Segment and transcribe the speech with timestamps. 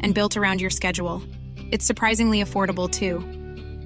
[0.00, 1.22] and built around your schedule.
[1.70, 3.20] It's surprisingly affordable too.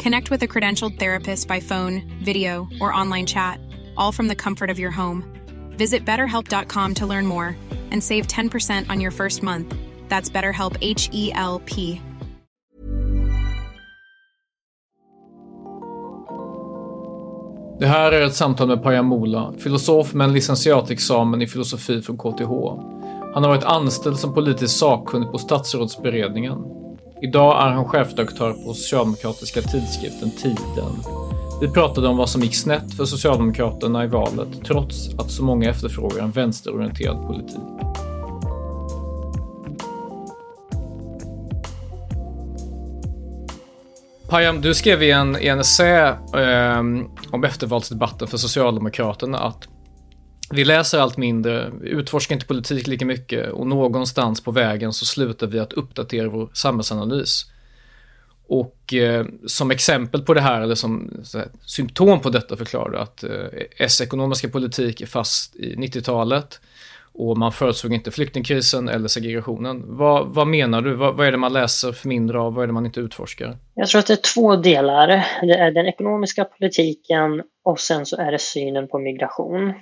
[0.03, 3.59] Connect with a credentialed therapist by phone, video, or online chat,
[3.97, 5.25] all from the comfort of your home.
[5.77, 7.57] Visit betterhelp.com to learn more
[7.91, 9.75] and save 10% on your first month.
[10.09, 12.01] That's BetterHelp H E L P.
[17.81, 22.51] Det här är ett samtal med Paja Mola, filosof licentiatexamen i filosofi från KTH.
[23.35, 26.59] Han har varit anställd som politisk sakkunnig på statsrådsberedningen.
[27.23, 30.93] Idag är han chefredaktör på socialdemokratiska tidskriften Tiden.
[31.61, 35.71] Vi pratade om vad som gick snett för Socialdemokraterna i valet trots att så många
[35.71, 37.61] efterfrågar en vänsterorienterad politik.
[44.29, 46.81] Payam, du skrev i en, i en essä eh,
[47.31, 49.69] om eftervalsdebatten för Socialdemokraterna att
[50.51, 55.07] vi läser allt mindre, vi utforskar inte politik lika mycket och någonstans på vägen så
[55.07, 57.47] slutar vi att uppdatera vår samhällsanalys.
[58.47, 62.99] Och eh, som exempel på det här, eller som här, symptom på detta förklarar du
[62.99, 63.31] att eh,
[63.77, 66.61] S-ekonomiska politik är fast i 90-talet
[67.13, 69.97] och man förutsåg inte flyktingkrisen eller segregationen.
[69.97, 70.95] Vad, vad menar du?
[70.95, 72.55] Vad, vad, är det man läser för mindre av?
[72.55, 73.57] Vad är det man inte utforskar?
[73.75, 75.09] Jag tror att det är två delar.
[75.43, 79.75] Det är den ekonomiska politiken och sen så är det synen på migration.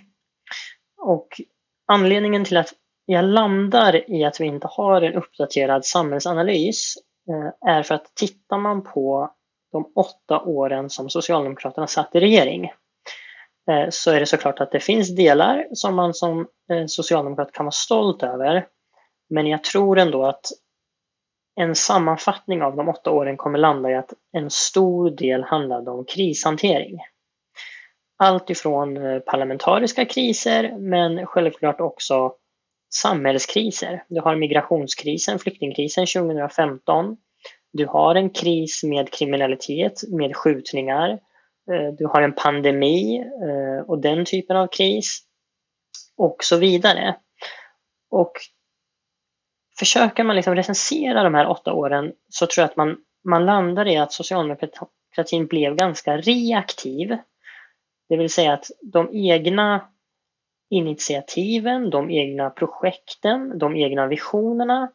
[0.99, 1.41] Och
[1.87, 2.75] anledningen till att
[3.07, 6.95] jag landar i att vi inte har en uppdaterad samhällsanalys
[7.31, 9.31] eh, är för att tittar man på
[9.73, 12.65] de åtta åren som Socialdemokraterna satt i regering
[13.71, 16.41] eh, så är det såklart att det finns delar som man som
[16.73, 18.67] eh, socialdemokrat kan vara stolt över.
[19.31, 20.47] Men jag tror ändå att
[21.61, 26.05] en sammanfattning av de åtta åren kommer landa i att en stor del handlade om
[26.05, 26.99] krishantering.
[28.19, 32.33] Allt ifrån eh, parlamentariska kriser men självklart också
[32.95, 34.05] samhällskriser.
[34.09, 37.17] Du har migrationskrisen, flyktingkrisen 2015.
[37.73, 41.11] Du har en kris med kriminalitet, med skjutningar.
[41.73, 45.21] Eh, du har en pandemi eh, och den typen av kris
[46.17, 47.17] och så vidare.
[48.11, 48.33] Och
[49.79, 53.89] försöker man liksom recensera de här åtta åren så tror jag att man, man landar
[53.89, 57.17] i att socialdemokratin blev ganska reaktiv
[58.09, 59.89] det vill säga att de egna
[60.71, 64.93] initiativen, de egna projekten, de egna visionerna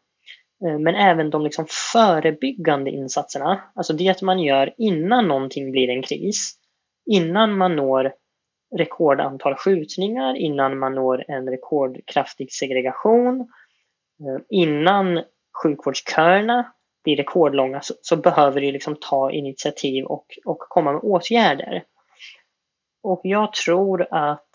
[0.66, 6.02] eh, men även de liksom förebyggande insatserna, alltså det man gör innan någonting blir en
[6.02, 6.56] kris,
[7.12, 8.14] innan man når
[8.78, 15.24] rekordantal skjutningar, innan man når en rekordkraftig segregation, eh, innan
[15.64, 16.74] sjukvårdsköerna
[17.04, 21.84] blir rekordlånga så, så behöver du liksom ta initiativ och, och komma med åtgärder.
[23.04, 24.50] Och jag tror att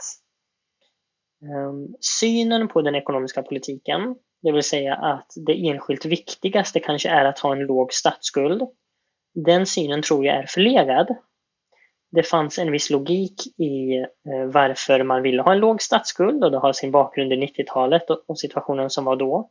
[1.67, 7.25] um, synen på den ekonomiska politiken, det vill säga att det enskilt viktigaste kanske är
[7.25, 8.63] att ha en låg statsskuld,
[9.35, 11.17] den synen tror jag är förlegad.
[12.11, 16.51] Det fanns en viss logik i uh, varför man ville ha en låg statsskuld och
[16.51, 19.51] det har sin bakgrund i 90-talet och, och situationen som var då.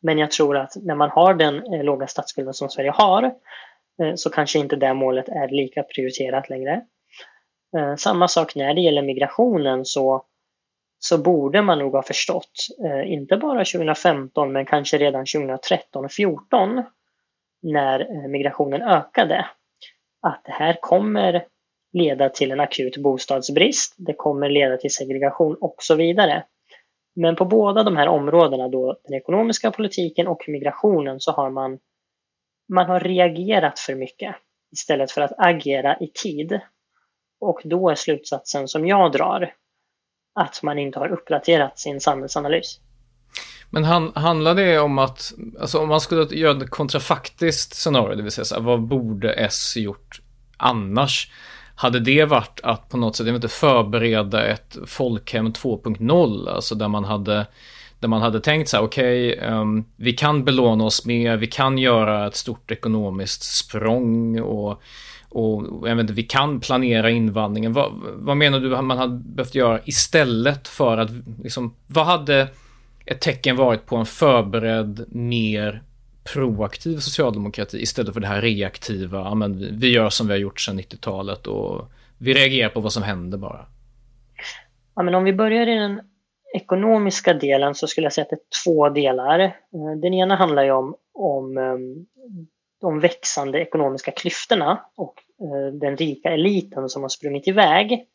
[0.00, 3.22] Men jag tror att när man har den eh, låga statsskulden som Sverige har
[4.02, 6.82] eh, så kanske inte det målet är lika prioriterat längre.
[7.76, 10.24] Eh, samma sak när det gäller migrationen så,
[10.98, 12.52] så borde man nog ha förstått,
[12.84, 16.82] eh, inte bara 2015 men kanske redan 2013 och 2014
[17.62, 19.46] när eh, migrationen ökade,
[20.22, 21.44] att det här kommer
[21.92, 26.44] leda till en akut bostadsbrist, det kommer leda till segregation och så vidare.
[27.16, 31.78] Men på båda de här områdena, då, den ekonomiska politiken och migrationen, så har man,
[32.68, 34.36] man har reagerat för mycket
[34.72, 36.60] istället för att agera i tid.
[37.40, 39.54] Och då är slutsatsen som jag drar
[40.40, 42.80] att man inte har uppdaterat sin samhällsanalys.
[43.70, 48.22] Men han, handlar det om att, alltså om man skulle göra ett kontrafaktiskt scenario, det
[48.22, 50.20] vill säga så här, vad borde S gjort
[50.56, 51.30] annars?
[51.74, 56.74] Hade det varit att på något sätt, jag vet inte, förbereda ett folkhem 2.0, alltså
[56.74, 57.46] där man hade
[58.00, 61.46] där man hade tänkt så här, okej, okay, um, vi kan belåna oss mer, vi
[61.46, 64.82] kan göra ett stort ekonomiskt språng och
[65.28, 67.72] och jag vet inte, vi kan planera invandringen.
[67.72, 71.10] Vad, vad menar du man hade behövt göra istället för att,
[71.42, 72.48] liksom, vad hade
[73.06, 75.82] ett tecken varit på en förberedd, mer
[76.32, 80.60] proaktiv socialdemokrati istället för det här reaktiva, ja, men vi gör som vi har gjort
[80.60, 83.66] sedan 90-talet och vi reagerar på vad som händer bara?
[84.94, 86.00] Ja, men om vi börjar i den
[86.54, 89.40] ekonomiska delen så skulle jag säga att det är två delar.
[89.40, 92.06] Eh, den ena handlar ju om, om ehm,
[92.80, 98.06] de växande ekonomiska klyftorna och eh, den rika eliten som har sprungit iväg.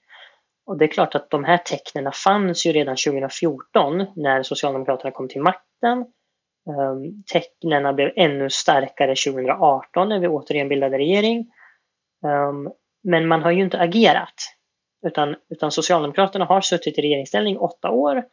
[0.65, 5.27] Och det är klart att de här tecknen fanns ju redan 2014 när Socialdemokraterna kom
[5.27, 6.05] till makten.
[6.69, 11.51] Ehm, tecknen blev ännu starkare 2018 när vi återigen bildade regering.
[12.25, 12.69] Ehm,
[13.03, 14.33] men man har ju inte agerat.
[15.05, 18.23] Utan, utan Socialdemokraterna har suttit i regeringsställning åtta år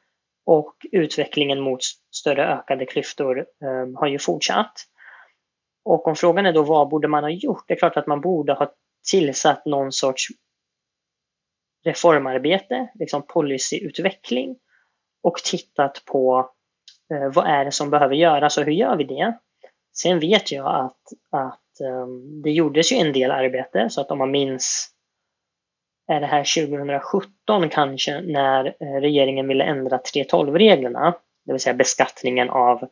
[0.47, 1.81] och utvecklingen mot
[2.15, 4.73] större ökade klyftor ehm, har ju fortsatt.
[5.85, 7.65] Och om frågan är då vad borde man ha gjort?
[7.67, 8.73] Det är klart att man borde ha
[9.11, 10.29] tillsatt någon sorts
[11.85, 14.57] reformarbete, liksom policyutveckling
[15.23, 16.51] och tittat på
[17.15, 19.39] eh, vad är det som behöver göras och hur gör vi det?
[19.97, 22.07] Sen vet jag att, att eh,
[22.45, 24.91] det gjordes ju en del arbete så att om man minns
[26.13, 32.51] är det här 2017 kanske när eh, regeringen ville ändra 3.12-reglerna, det vill säga beskattningen
[32.51, 32.83] av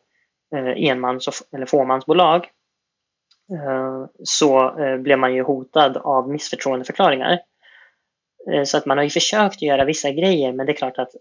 [0.55, 2.49] eh, enmans eller fåmansbolag,
[3.51, 7.39] Eh, så eh, blev man ju hotad av missförtroendeförklaringar.
[8.51, 11.11] Eh, så att man har ju försökt göra vissa grejer men det är klart att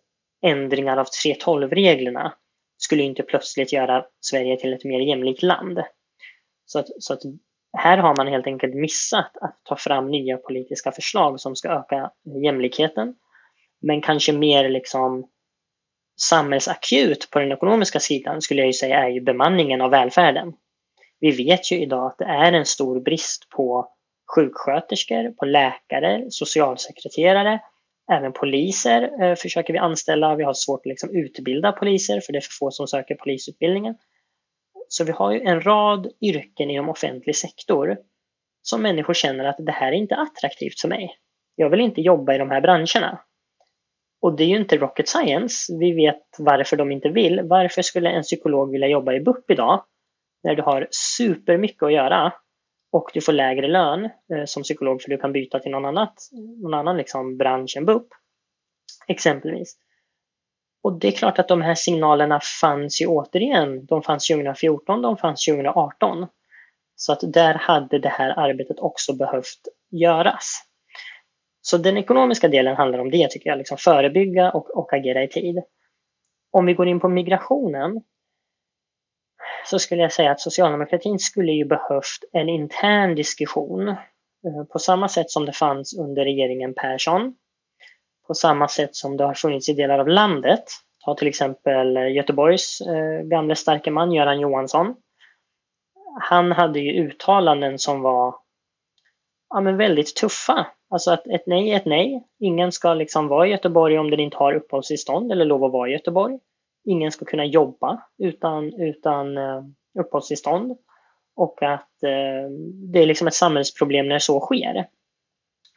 [0.42, 2.32] ändringar av 3.12-reglerna
[2.76, 5.80] skulle inte plötsligt göra Sverige till ett mer jämlikt land.
[6.64, 7.20] Så att, så att
[7.72, 12.10] här har man helt enkelt missat att ta fram nya politiska förslag som ska öka
[12.44, 13.14] jämlikheten.
[13.80, 15.28] Men kanske mer liksom
[16.20, 20.52] samhällsakut på den ekonomiska sidan skulle jag ju säga är ju bemanningen av välfärden.
[21.20, 23.92] Vi vet ju idag att det är en stor brist på
[24.34, 27.60] sjuksköterskor, på läkare, socialsekreterare,
[28.12, 30.34] även poliser eh, försöker vi anställa.
[30.34, 33.94] Vi har svårt att liksom utbilda poliser för det är för få som söker polisutbildningen.
[34.88, 37.98] Så vi har ju en rad yrken inom offentlig sektor
[38.62, 41.16] som människor känner att det här är inte attraktivt för mig.
[41.54, 43.20] Jag vill inte jobba i de här branscherna.
[44.20, 45.76] Och det är ju inte rocket science.
[45.78, 47.40] Vi vet varför de inte vill.
[47.44, 49.84] Varför skulle en psykolog vilja jobba i BUP idag?
[50.42, 52.32] När du har supermycket att göra
[52.92, 56.14] och du får lägre lön eh, som psykolog för du kan byta till någon, annat,
[56.62, 58.08] någon annan liksom bransch än BUP.
[59.08, 59.76] Exempelvis.
[60.82, 63.86] Och det är klart att de här signalerna fanns ju återigen.
[63.86, 66.26] De fanns 2014, de fanns 2018.
[66.96, 70.68] Så att där hade det här arbetet också behövt göras.
[71.60, 75.28] Så den ekonomiska delen handlar om det tycker jag, liksom förebygga och, och agera i
[75.28, 75.62] tid.
[76.50, 78.02] Om vi går in på migrationen
[79.70, 85.08] så skulle jag säga att socialdemokratin skulle ju behövt en intern diskussion eh, på samma
[85.08, 87.34] sätt som det fanns under regeringen Persson
[88.26, 90.64] på samma sätt som det har funnits i delar av landet.
[91.04, 94.94] Ta till exempel eh, Göteborgs eh, gamle starke man Göran Johansson.
[96.20, 98.34] Han hade ju uttalanden som var
[99.48, 100.66] ja, men väldigt tuffa.
[100.90, 102.26] Alltså att ett nej är ett nej.
[102.40, 105.88] Ingen ska liksom vara i Göteborg om den inte har uppehållstillstånd eller lov att vara
[105.88, 106.38] i Göteborg.
[106.88, 109.62] Ingen ska kunna jobba utan, utan eh,
[109.98, 110.76] uppehållstillstånd.
[111.36, 112.50] Och att eh,
[112.92, 114.76] det är liksom ett samhällsproblem när så sker.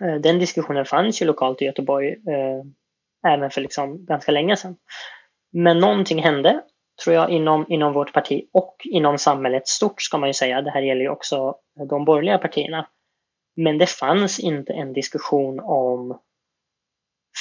[0.04, 2.64] Eh, den diskussionen fanns ju lokalt i Göteborg eh,
[3.34, 4.76] även för liksom ganska länge sedan.
[5.52, 6.62] Men någonting hände,
[7.04, 10.62] tror jag, inom, inom vårt parti och inom samhället stort ska man ju säga.
[10.62, 11.56] Det här gäller ju också
[11.90, 12.88] de borgerliga partierna.
[13.56, 16.20] Men det fanns inte en diskussion om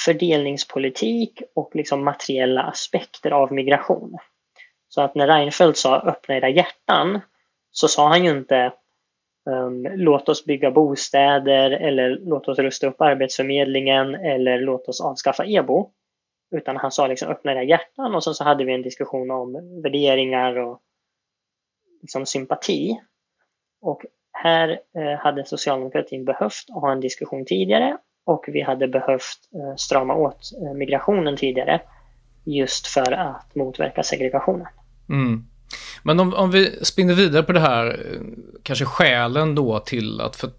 [0.05, 4.17] fördelningspolitik och liksom materiella aspekter av migration.
[4.89, 7.21] Så att när Reinfeldt sa öppna era hjärtan
[7.71, 8.71] så sa han ju inte
[9.49, 15.45] Um, låt oss bygga bostäder eller låt oss rusta upp Arbetsförmedlingen eller låt oss avskaffa
[15.45, 15.89] EBO.
[16.55, 19.81] Utan han sa liksom öppna era hjärtan och sen så hade vi en diskussion om
[19.83, 20.81] värderingar och
[22.01, 23.01] liksom sympati.
[23.81, 27.97] Och här eh, hade socialdemokratin behövt ha en diskussion tidigare
[28.31, 31.81] och vi hade behövt eh, strama åt eh, migrationen tidigare
[32.43, 34.67] just för att motverka segregationen.
[35.09, 35.45] Mm.
[36.03, 38.21] Men om, om vi spinner vidare på det här, eh,
[38.63, 40.49] kanske skälen då till att, för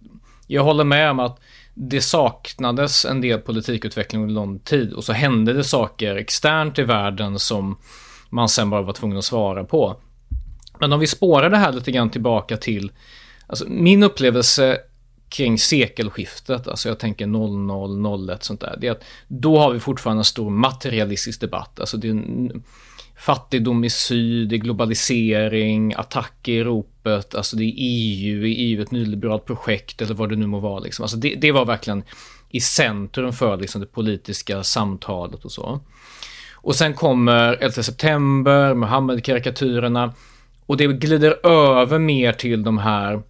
[0.47, 1.41] jag håller med om att
[1.75, 6.83] det saknades en del politikutveckling under lång tid och så hände det saker externt i
[6.83, 7.79] världen som
[8.31, 9.97] man sen bara var tvungen att svara på.
[10.81, 12.93] Men om vi spårar det här lite grann tillbaka till,
[13.47, 14.79] alltså min upplevelse
[15.33, 19.81] kring sekelskiftet, alltså jag tänker 00, 01 sånt där, det är att då har vi
[19.81, 21.81] fortfarande en stor materialistisk debatt.
[21.81, 22.23] Alltså det är
[23.17, 28.83] fattigdom i syd, det är globalisering, attack i ropet, alltså det är EU, är EU
[28.83, 30.81] ett nyliberalt projekt eller vad det nu må vara.
[30.81, 31.03] Liksom.
[31.03, 32.03] Alltså det, det var verkligen
[32.51, 35.81] i centrum för liksom, det politiska samtalet och så.
[36.55, 40.13] Och sen kommer 11 september, Mohammed-karikatyrerna
[40.67, 43.23] Och det glider över mer till de här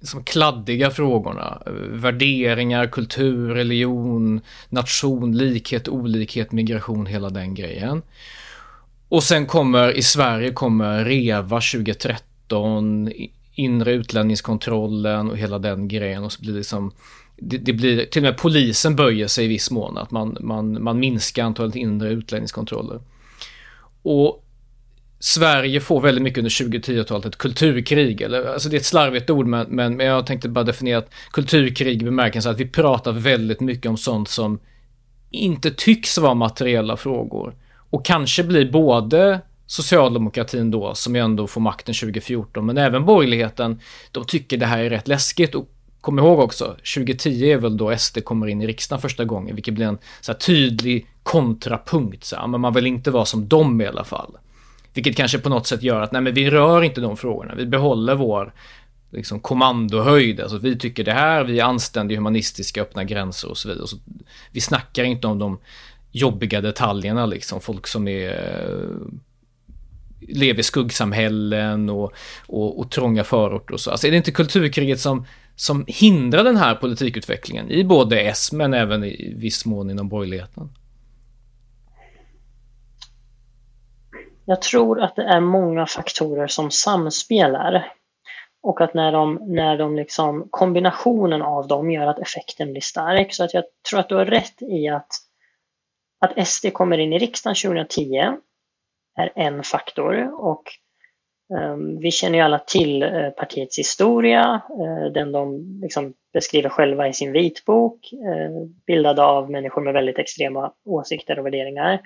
[0.00, 1.62] liksom kladdiga frågorna.
[1.90, 8.02] Värderingar, kultur, religion, nation, likhet, olikhet, migration, hela den grejen.
[9.08, 13.10] Och sen kommer i Sverige kommer REVA 2013,
[13.54, 16.92] inre utlänningskontrollen och hela den grejen och så blir det liksom
[17.36, 20.82] det, det, blir, till och med polisen böjer sig i viss mån, att man, man,
[20.82, 23.00] man minskar antalet inre utlänningskontroller.
[24.02, 24.44] Och
[25.22, 28.20] Sverige får väldigt mycket under 2010-talet ett kulturkrig.
[28.20, 31.10] Eller, alltså det är ett slarvigt ord, men, men, men jag tänkte bara definiera att
[31.30, 34.58] kulturkrig i bemärkelsen att vi pratar väldigt mycket om sånt som
[35.30, 37.54] inte tycks vara materiella frågor.
[37.90, 43.80] Och kanske blir både socialdemokratin då, som ju ändå får makten 2014, men även borgerligheten,
[44.12, 45.54] de tycker det här är rätt läskigt.
[45.54, 45.68] Och
[46.00, 49.74] kom ihåg också, 2010 är väl då SD kommer in i riksdagen första gången, vilket
[49.74, 52.24] blir en så tydlig kontrapunkt.
[52.24, 54.36] Så här, men man vill inte vara som dem i alla fall.
[54.94, 57.66] Vilket kanske på något sätt gör att nej men vi rör inte de frågorna, vi
[57.66, 58.52] behåller vår
[59.10, 60.40] liksom kommandohöjd.
[60.40, 63.86] Alltså vi tycker det här, vi är anständiga, humanistiska, öppna gränser och så vidare.
[63.86, 63.96] Så
[64.52, 65.58] vi snackar inte om de
[66.12, 69.18] jobbiga detaljerna liksom, folk som är eh,
[70.20, 72.12] lever i skuggsamhällen och,
[72.46, 73.90] och, och trånga förorter och så.
[73.90, 78.74] Alltså är det inte kulturkriget som, som hindrar den här politikutvecklingen i både S men
[78.74, 80.68] även i viss mån inom borgerligheten?
[84.44, 87.92] Jag tror att det är många faktorer som samspelar.
[88.62, 93.34] Och att när de, när de liksom, kombinationen av dem gör att effekten blir stark.
[93.34, 95.08] Så att jag tror att du har rätt i att,
[96.20, 98.36] att SD kommer in i riksdagen 2010
[99.18, 100.44] är en faktor.
[100.44, 100.62] Och
[101.54, 107.08] um, vi känner ju alla till uh, partiets historia, uh, den de liksom beskriver själva
[107.08, 112.00] i sin vitbok, eh, uh, bildade av människor med väldigt extrema åsikter och värderingar.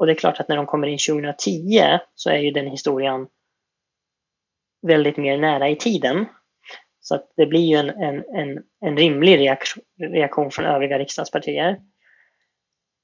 [0.00, 3.26] Och det är klart att när de kommer in 2010 så är ju den historien
[4.82, 6.26] väldigt mer nära i tiden.
[7.00, 9.50] Så att det blir ju en, en, en, en rimlig
[9.98, 11.80] reaktion från övriga riksdagspartier.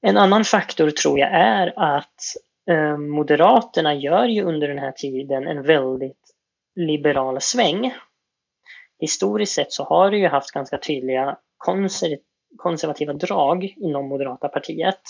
[0.01, 2.21] En annan faktor tror jag är att
[2.69, 6.33] eh, Moderaterna gör ju under den här tiden en väldigt
[6.75, 7.93] liberal sväng.
[8.99, 11.37] Historiskt sett så har det ju haft ganska tydliga
[12.57, 15.01] konservativa drag inom Moderata partiet.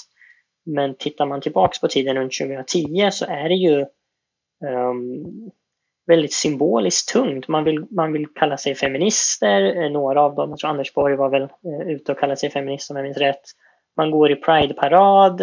[0.68, 3.86] Men tittar man tillbaks på tiden runt 2010 så är det ju
[4.66, 5.52] um,
[6.08, 7.48] väldigt symboliskt tungt.
[7.48, 11.16] Man vill, man vill kalla sig feminister, eh, några av dem, jag tror Anders Borg
[11.16, 13.42] var väl uh, ute och kallade sig feminist om jag minns rätt.
[13.98, 15.42] Man går i Pride-parad,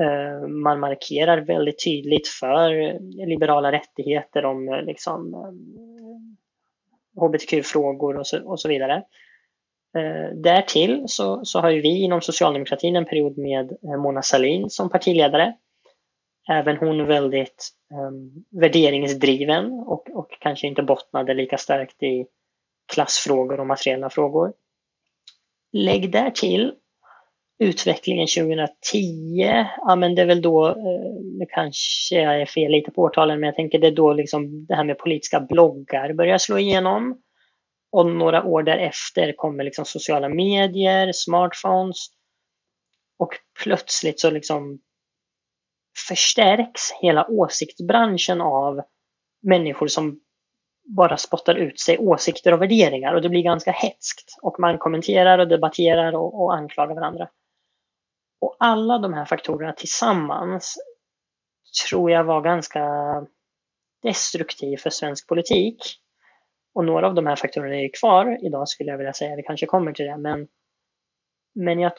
[0.00, 5.34] eh, man markerar väldigt tydligt för liberala rättigheter om liksom,
[7.16, 9.02] hbtq-frågor och så, och så vidare.
[9.96, 14.70] Eh, därtill så, så har ju vi inom socialdemokratin en period med eh, Mona Sahlin
[14.70, 15.54] som partiledare.
[16.50, 17.70] Även hon väldigt
[18.08, 22.26] um, värderingsdriven och, och kanske inte bottnade lika starkt i
[22.92, 24.52] klassfrågor och materiella frågor.
[25.72, 26.72] Lägg där till
[27.58, 28.68] utvecklingen 2010.
[29.76, 30.74] Ja, men det är väl då, eh,
[31.38, 34.66] nu kanske jag är fel lite på årtalen, men jag tänker det är då liksom
[34.66, 37.22] det här med politiska bloggar börjar slå igenom.
[37.92, 42.06] Och några år därefter kommer liksom sociala medier, smartphones
[43.18, 43.32] och
[43.62, 44.80] plötsligt så liksom
[46.08, 48.82] förstärks hela åsiktsbranschen av
[49.42, 50.20] människor som
[50.84, 55.38] bara spottar ut sig åsikter och värderingar och det blir ganska hetskt och man kommenterar
[55.38, 57.28] och debatterar och, och anklagar varandra.
[58.40, 60.76] Och alla de här faktorerna tillsammans
[61.88, 62.86] tror jag var ganska
[64.02, 66.01] destruktiv för svensk politik.
[66.74, 69.36] Och några av de här faktorerna är kvar idag skulle jag vilja säga.
[69.36, 70.16] Det kanske kommer till det.
[70.16, 70.48] Men,
[71.54, 71.92] men jag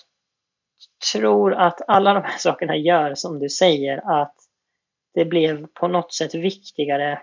[1.12, 4.36] tror att alla de här sakerna gör som du säger att
[5.14, 7.22] det blev på något sätt viktigare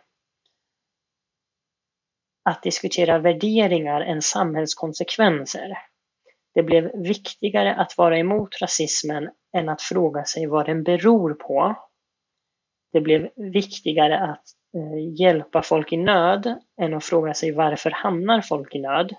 [2.42, 5.78] att diskutera värderingar än samhällskonsekvenser.
[6.54, 11.74] Det blev viktigare att vara emot rasismen än att fråga sig vad den beror på.
[12.92, 18.40] Det blev viktigare att Eh, hjälpa folk i nöd än att fråga sig varför hamnar
[18.40, 19.14] folk i nöd?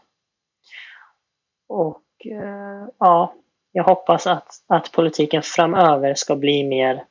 [1.69, 3.35] Och eh, ja,
[3.71, 7.03] jag hoppas att, att politiken framöver ska bli mer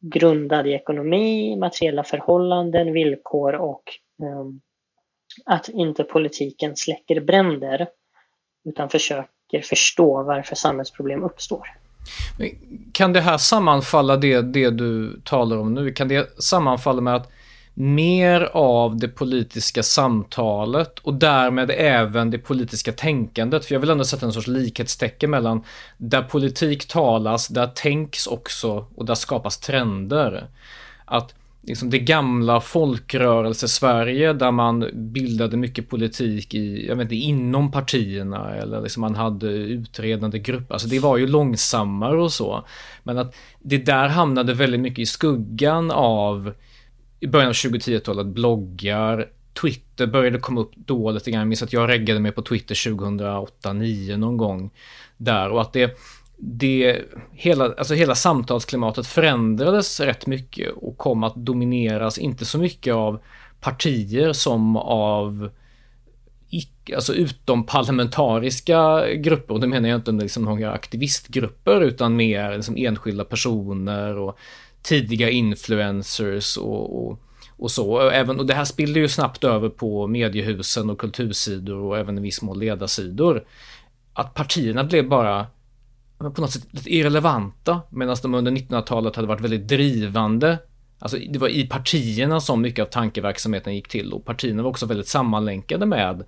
[0.00, 3.82] grundad i ekonomi, materiella förhållanden, villkor och
[4.22, 4.60] um,
[5.46, 7.88] att inte politiken släcker bränder
[8.64, 11.68] utan försöker förstå varför samhällsproblem uppstår.
[12.92, 17.30] Kan det här sammanfalla, det, det du talar om nu, kan det sammanfalla med att
[17.74, 23.64] mer av det politiska samtalet och därmed även det politiska tänkandet.
[23.64, 25.64] För jag vill ändå sätta en sorts likhetstecken mellan
[25.96, 30.46] där politik talas, där tänks också och där skapas trender.
[31.04, 37.70] Att liksom det gamla folkrörelse-Sverige där man bildade mycket politik i, jag vet inte, inom
[37.70, 40.74] partierna eller liksom man hade utredande grupper.
[40.74, 42.64] Alltså det var ju långsammare och så.
[43.02, 46.52] Men att det där hamnade väldigt mycket i skuggan av
[47.22, 49.28] i början av 2010-talet bloggar,
[49.60, 51.40] Twitter började komma upp då lite grann.
[51.40, 54.70] Jag minns att jag reggade mig på Twitter 2008-2009 någon gång
[55.16, 55.98] där och att det
[56.44, 57.02] det,
[57.32, 63.20] hela, alltså hela samtalsklimatet förändrades rätt mycket och kom att domineras inte så mycket av
[63.60, 65.50] partier som av
[66.96, 72.76] alltså utom parlamentariska grupper, och det menar jag inte liksom några aktivistgrupper utan mer liksom
[72.76, 74.38] enskilda personer och
[74.82, 77.18] tidiga influencers och, och,
[77.56, 78.10] och så.
[78.10, 82.20] Även, och det här spillde ju snabbt över på mediehusen och kultursidor och även i
[82.20, 83.44] viss mån ledarsidor.
[84.12, 85.46] Att partierna blev bara
[86.18, 90.58] på något sätt lite irrelevanta medan de under 1900-talet hade varit väldigt drivande.
[90.98, 94.86] Alltså det var i partierna som mycket av tankeverksamheten gick till och partierna var också
[94.86, 96.24] väldigt sammanlänkade med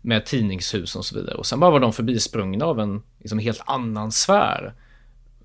[0.00, 1.34] med tidningshus och så vidare.
[1.34, 4.74] Och sen bara var de förbisprungna av en liksom, helt annan sfär.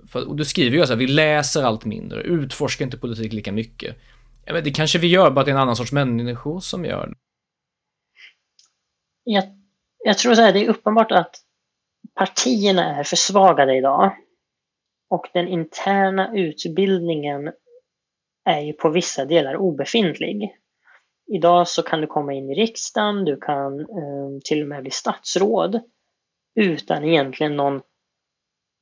[0.10, 3.52] För, och du skriver ju så här, vi läser allt mindre, utforskar inte politik lika
[3.52, 3.96] mycket.
[4.46, 6.86] Ja, men det kanske vi gör, bara att det är en annan sorts människor som
[6.86, 7.16] gör det.
[9.24, 9.44] Jag,
[10.04, 11.36] jag tror så här, det är uppenbart att
[12.16, 14.12] partierna är försvagade idag.
[15.10, 17.52] Och den interna utbildningen
[18.46, 20.58] är ju på vissa delar obefintlig.
[21.28, 24.92] Idag så kan du komma in i riksdagen, du kan eh, till och med bli
[24.92, 25.82] statsråd
[26.56, 27.82] utan egentligen någon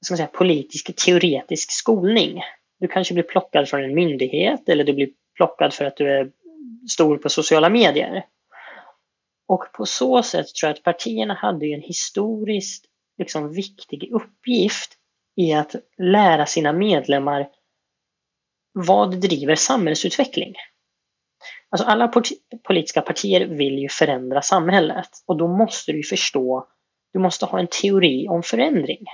[0.05, 2.41] ska man säga, politisk teoretisk skolning.
[2.79, 6.31] Du kanske blir plockad från en myndighet eller du blir plockad för att du är
[6.91, 8.25] stor på sociala medier.
[9.47, 12.85] Och på så sätt tror jag att partierna hade en historiskt
[13.17, 14.93] liksom viktig uppgift
[15.35, 17.49] i att lära sina medlemmar
[18.73, 20.53] vad driver samhällsutveckling.
[21.69, 22.11] Alltså alla
[22.63, 26.67] politiska partier vill ju förändra samhället och då måste du förstå,
[27.13, 29.05] du måste ha en teori om förändring.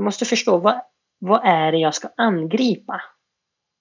[0.00, 0.80] Jag måste förstå vad,
[1.18, 3.02] vad är det jag ska angripa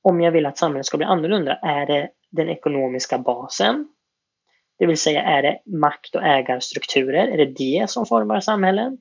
[0.04, 1.56] om jag vill att samhället ska bli annorlunda.
[1.56, 3.88] Är det den ekonomiska basen?
[4.80, 7.28] Det vill säga, är det makt och ägarstrukturer?
[7.28, 8.98] Är det det som formar samhällen?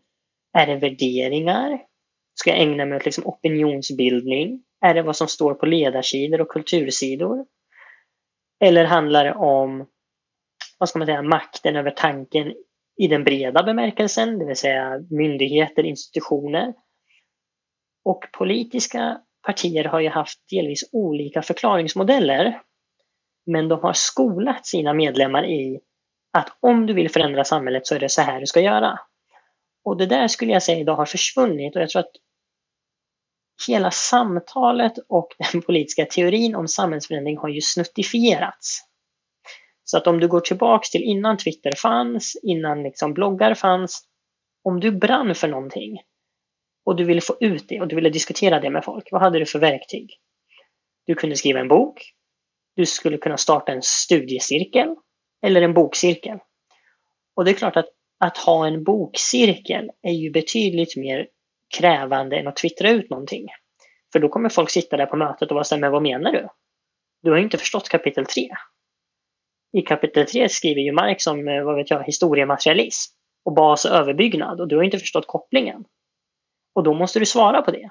[0.59, 1.81] Är det värderingar?
[2.35, 4.63] Ska jag ägna mig åt liksom opinionsbildning?
[4.81, 7.47] Är det vad som står på ledarsidor och kultursidor?
[8.61, 9.87] Eller handlar det om
[10.79, 12.55] vad ska man säga, makten över tanken
[12.97, 16.75] i den breda bemärkelsen, det vill säga myndigheter, institutioner.
[18.05, 22.61] Och politiska partier har ju haft delvis olika förklaringsmodeller.
[23.47, 25.81] Men de har skolat sina medlemmar i
[26.33, 29.01] att om du vill förändra samhället så är det så här du ska göra.
[29.85, 32.13] Och det där skulle jag säga idag har försvunnit och jag tror att
[33.69, 38.85] hela samtalet och den politiska teorin om samhällsförändring har ju snuttifierats.
[39.85, 44.05] Så att om du går tillbaks till innan Twitter fanns, innan liksom bloggar fanns,
[44.65, 45.99] om du brann för någonting
[46.89, 49.39] och du ville få ut det och du ville diskutera det med folk, vad hade
[49.39, 50.11] du för verktyg?
[51.07, 52.03] Du kunde skriva en bok,
[52.77, 54.97] du skulle kunna starta en studiecirkel
[55.43, 56.39] eller en bokcirkel.
[57.37, 61.29] Och det är klart att att ha en bokcirkel är ju betydligt mer
[61.79, 63.47] krävande än att twittra ut någonting.
[64.13, 66.49] För då kommer folk sitta där på mötet och vara såhär, men vad menar du?
[67.23, 68.49] Du har ju inte förstått kapitel 3.
[69.73, 73.91] I kapitel 3 skriver ju Marx om, eh, vad vet jag, historiematerialism och bas och
[73.91, 75.85] överbyggnad och du har inte förstått kopplingen.
[76.79, 77.91] Och då måste du svara på det.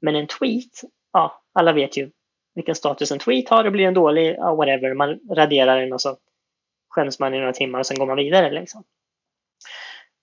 [0.00, 0.80] Men en tweet,
[1.12, 2.10] ja, alla vet ju
[2.54, 6.00] vilken status en tweet har, det blir en dålig, ja, whatever, man raderar den och
[6.00, 6.16] så
[6.88, 8.50] skäms man i några timmar och sen går man vidare.
[8.50, 8.84] Liksom.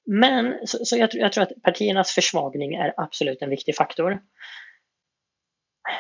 [0.05, 4.19] Men så, så jag, jag, tror att partiernas försvagning är absolut en viktig faktor.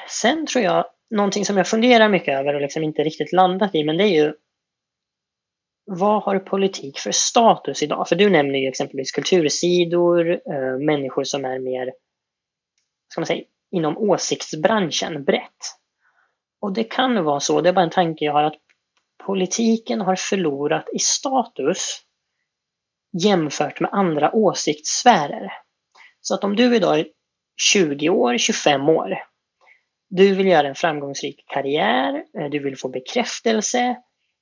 [0.09, 3.83] Sen tror jag, någonting som jag funderar mycket över och liksom inte riktigt landat i,
[3.83, 4.33] men det är ju
[5.93, 8.07] vad har politik för status idag?
[8.07, 11.93] För du nämner ju exempelvis kultursidor, äh, människor som är mer,
[13.11, 15.77] ska man säga, inom åsiktsbranschen brett.
[16.61, 18.57] Och det kan vara så, det är bara en tanke jag har, att
[19.25, 22.01] politiken har förlorat i status
[23.23, 25.53] jämfört med andra åsiktssfärer.
[26.21, 27.07] Så att om du idag är
[27.71, 29.23] 20 år, 25 år,
[30.09, 33.95] du vill göra en framgångsrik karriär, eh, du vill få bekräftelse,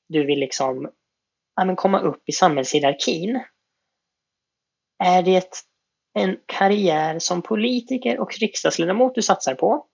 [0.08, 0.90] du vill liksom
[1.67, 3.43] ja, komma upp i samhällshierarkin.
[5.04, 5.65] Är det
[6.13, 9.86] en karriär som politiker och riksdagsledamot du satsar på?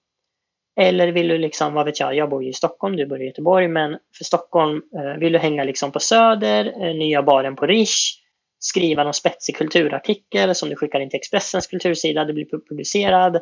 [0.79, 3.25] Eller vill du liksom, vad vet jag, jag bor ju i Stockholm, du bor i
[3.25, 7.65] Göteborg, men för Stockholm eh, vill du hänga liksom på Söder, eh, nya baren på
[7.65, 8.21] Rish,
[8.59, 13.39] skriva någon spetsig kulturartikel som du skickar in till Expressens kultursida, det blir publicerad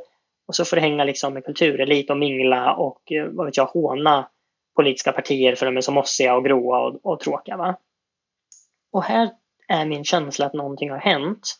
[0.47, 3.65] och så får du hänga liksom med kulturelit och mingla och eh, vad vet jag,
[3.65, 4.29] håna
[4.75, 7.57] politiska partier för de är så mossiga och gråa och, och tråkiga.
[7.57, 7.75] Va?
[8.93, 9.31] Och här
[9.67, 11.55] är min känsla att någonting har hänt.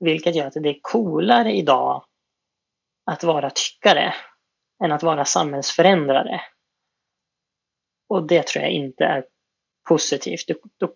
[0.00, 2.04] Vilket gör att det är coolare idag
[3.10, 4.14] att vara tyckare
[4.84, 6.40] än att vara samhällsförändrare.
[8.08, 9.24] Och det tror jag inte är
[9.88, 10.48] positivt.
[10.48, 10.94] Då, då,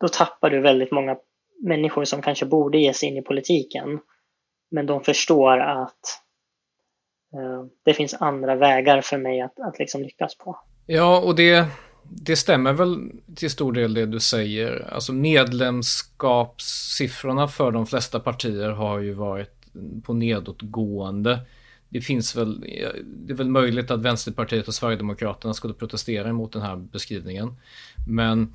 [0.00, 1.16] då tappar du väldigt många
[1.62, 4.00] människor som kanske borde ge sig in i politiken.
[4.70, 6.22] Men de förstår att
[7.36, 10.58] uh, det finns andra vägar för mig att, att liksom lyckas på.
[10.86, 11.66] Ja, och det,
[12.08, 14.94] det stämmer väl till stor del det du säger.
[14.94, 19.50] Alltså medlemskapssiffrorna för de flesta partier har ju varit
[20.02, 21.40] på nedåtgående.
[21.88, 22.60] Det finns väl,
[23.04, 27.56] det är väl möjligt att Vänsterpartiet och Sverigedemokraterna skulle protestera emot den här beskrivningen.
[28.06, 28.52] Men,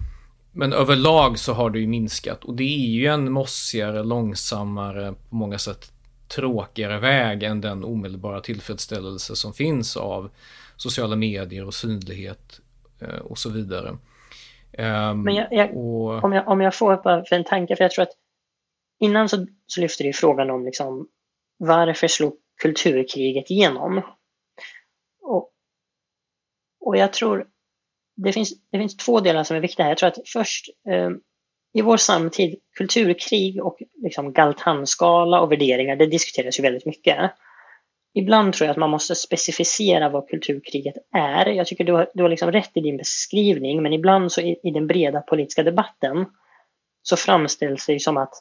[0.52, 5.36] men överlag så har det ju minskat och det är ju en mossigare, långsammare, på
[5.36, 5.92] många sätt
[6.28, 10.30] tråkigare väg än den omedelbara tillfredsställelse som finns av
[10.76, 12.62] sociala medier och synlighet
[13.24, 13.98] och så vidare.
[14.74, 16.24] Ehm, Men jag, jag, och...
[16.24, 18.14] om, jag, om jag får bara för en tanke, för jag tror att
[19.00, 21.08] innan så, så lyfter du frågan om liksom,
[21.58, 24.02] varför slog kulturkriget igenom?
[25.22, 25.52] Och,
[26.80, 27.48] och jag tror
[28.16, 29.92] det finns, det finns två delar som är viktiga här.
[29.92, 31.10] Jag tror att först eh,
[31.74, 37.32] i vår samtid, kulturkrig och liksom Galtanskala och värderingar, det diskuteras ju väldigt mycket.
[38.14, 41.46] Ibland tror jag att man måste specificera vad kulturkriget är.
[41.46, 44.60] Jag tycker du har, du har liksom rätt i din beskrivning, men ibland så i,
[44.64, 46.26] i den breda politiska debatten
[47.02, 48.34] så framställs det som att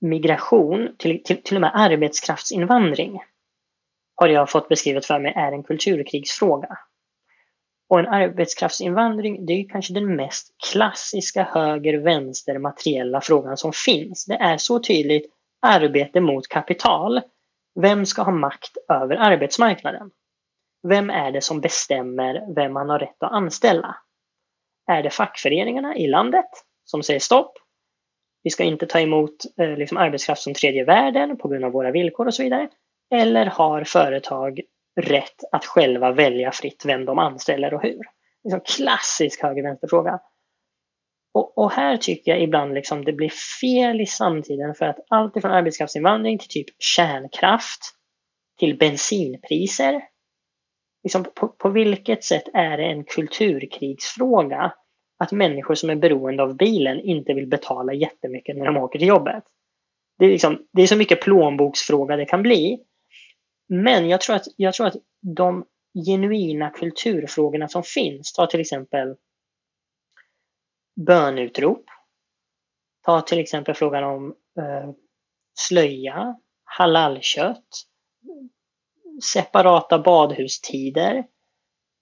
[0.00, 3.20] migration, till, till, till och med arbetskraftsinvandring,
[4.14, 6.78] har jag fått beskrivet för mig är en kulturkrigsfråga.
[7.88, 14.24] Och en arbetskraftsinvandring, det är kanske den mest klassiska höger-vänster materiella frågan som finns.
[14.24, 17.20] Det är så tydligt arbete mot kapital
[17.82, 20.10] vem ska ha makt över arbetsmarknaden?
[20.88, 23.96] Vem är det som bestämmer vem man har rätt att anställa?
[24.90, 26.50] Är det fackföreningarna i landet
[26.84, 27.52] som säger stopp?
[28.42, 31.90] Vi ska inte ta emot eh, liksom arbetskraft från tredje världen på grund av våra
[31.90, 32.68] villkor och så vidare.
[33.14, 34.60] Eller har företag
[35.00, 38.00] rätt att själva välja fritt vem de anställer och hur?
[38.44, 40.20] Liksom klassisk höger-vänster-fråga.
[41.38, 45.36] Och, och, här tycker jag ibland liksom det blir fel i samtiden för att allt
[45.36, 47.80] ifrån arbetskraftsinvandring till typ kärnkraft
[48.58, 50.02] till bensinpriser.
[51.02, 54.72] Liksom på, på vilket sätt är det en kulturkrigsfråga
[55.18, 59.08] att människor som är beroende av bilen inte vill betala jättemycket när de åker till
[59.08, 59.44] jobbet?
[60.18, 62.78] Det är, liksom, det är så mycket plånboksfråga det kan bli.
[63.68, 64.96] Men jag tror att, jag tror att
[65.36, 65.64] de
[66.06, 69.14] genuina kulturfrågorna som finns, ta till exempel
[71.06, 71.84] bönutrop.
[73.04, 74.90] Ta till exempel frågan om eh,
[75.58, 77.68] slöja, halalkött,
[79.32, 81.24] separata badhustider.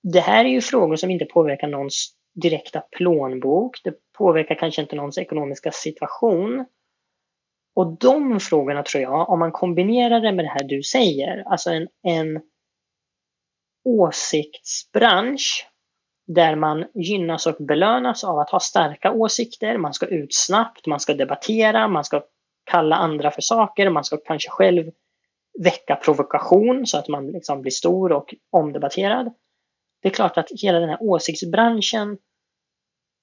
[0.03, 3.81] Det här är ju frågor som inte påverkar någons direkta plånbok.
[3.85, 6.67] Det påverkar kanske inte någons ekonomiska situation.
[7.75, 11.71] Och de frågorna tror jag, om man kombinerar det med det här du säger, alltså
[11.71, 12.41] en, en
[13.85, 15.69] åsiktsbransch
[16.27, 21.01] där man gynnas och belönas av att ha starka åsikter, man ska ut snabbt, man
[21.01, 22.23] ska debattera, man ska
[22.65, 24.91] kalla andra för saker, man ska kanske själv
[25.65, 29.33] väcka provokation så att man liksom blir stor och omdebatterad.
[30.03, 32.19] Det är klart att hela den här åsiktsbranschen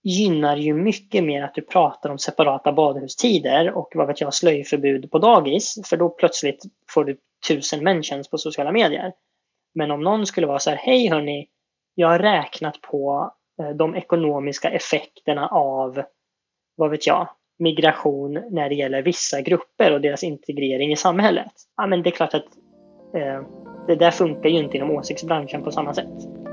[0.04, 5.12] gynnar ju mycket mer att du pratar om separata badhustider och vad vet jag, slöjförbud
[5.12, 9.14] på dagis, för då plötsligt får du tusen mentions på sociala medier.
[9.76, 11.48] Men om någon skulle vara så här, hej hörni,
[11.96, 16.04] jag har räknat på eh, de ekonomiska effekterna av,
[16.76, 17.30] vad vet jag,
[17.60, 21.54] migration när det gäller vissa grupper och deras integrering i samhället.
[21.78, 22.46] Ja, men det är klart att
[23.16, 23.42] eh,
[23.88, 26.44] det där funkar ju inte inom åsiktsbranschen på samma sätt.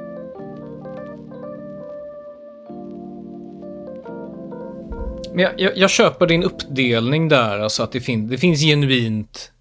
[5.32, 9.52] Men jag, jag, jag, köper din uppdelning där, alltså att det, fin det finns genuint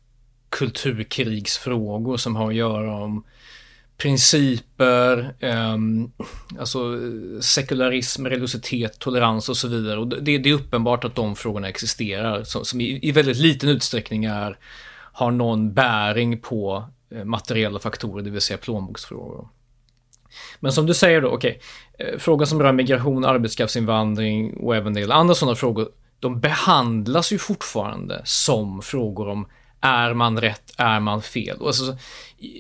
[0.49, 3.23] kulturkrigsfrågor som har att göra om
[3.99, 5.77] principer, eh,
[6.59, 6.79] alltså
[7.41, 9.99] sekularism, religiositet, tolerans och så vidare.
[9.99, 13.69] Och det, det är uppenbart att de frågorna existerar, som, som i, i, väldigt liten
[13.69, 14.57] utsträckning är,
[15.13, 19.47] har någon bäring på eh, materiella faktorer, det vill säga plånboksfrågor.
[20.59, 21.59] Men som du säger då, okej,
[21.93, 26.39] okay, frågan frågor som rör migration, arbetskraftsinvandring och även en del andra sådana frågor, de
[26.39, 29.47] behandlas ju fortfarande som frågor om
[29.81, 30.73] är man rätt?
[30.77, 31.57] Är man fel?
[31.57, 31.97] Och alltså,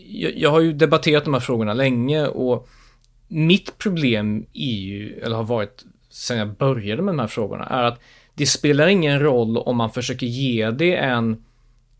[0.07, 2.69] jag, jag har ju debatterat de här frågorna länge och
[3.27, 7.83] mitt problem är ju, eller har varit sen jag började med de här frågorna, är
[7.83, 7.99] att
[8.33, 11.43] det spelar ingen roll om man försöker ge det en,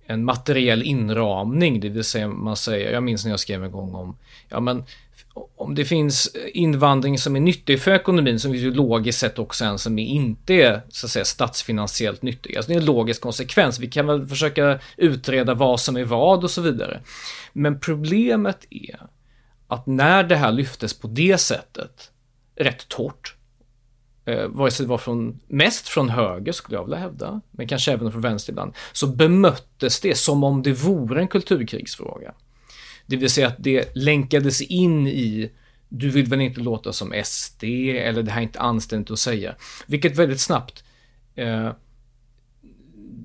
[0.05, 3.95] en materiell inramning, det vill säga man säger, jag minns när jag skrev en gång
[3.95, 4.17] om,
[4.49, 4.83] ja men
[5.55, 9.79] om det finns invandring som är nyttig för ekonomin, som ju logiskt sett också en
[9.79, 12.57] som inte är så att säga statsfinansiellt nyttig.
[12.57, 13.79] Alltså det är en logisk konsekvens.
[13.79, 17.01] Vi kan väl försöka utreda vad som är vad och så vidare.
[17.53, 18.99] Men problemet är
[19.67, 22.11] att när det här lyftes på det sättet,
[22.55, 23.35] rätt torrt,
[24.25, 27.91] eh, vare sig det var från, mest från höger skulle jag vilja hävda, men kanske
[27.91, 32.33] även från vänster ibland, så bemöttes det som om det vore en kulturkrigsfråga.
[33.09, 35.51] Det vill säga att det länkades in i
[35.89, 39.55] du vill väl inte låta som SD eller det här är inte anständigt att säga.
[39.87, 40.83] Vilket väldigt snabbt
[41.35, 41.69] eh,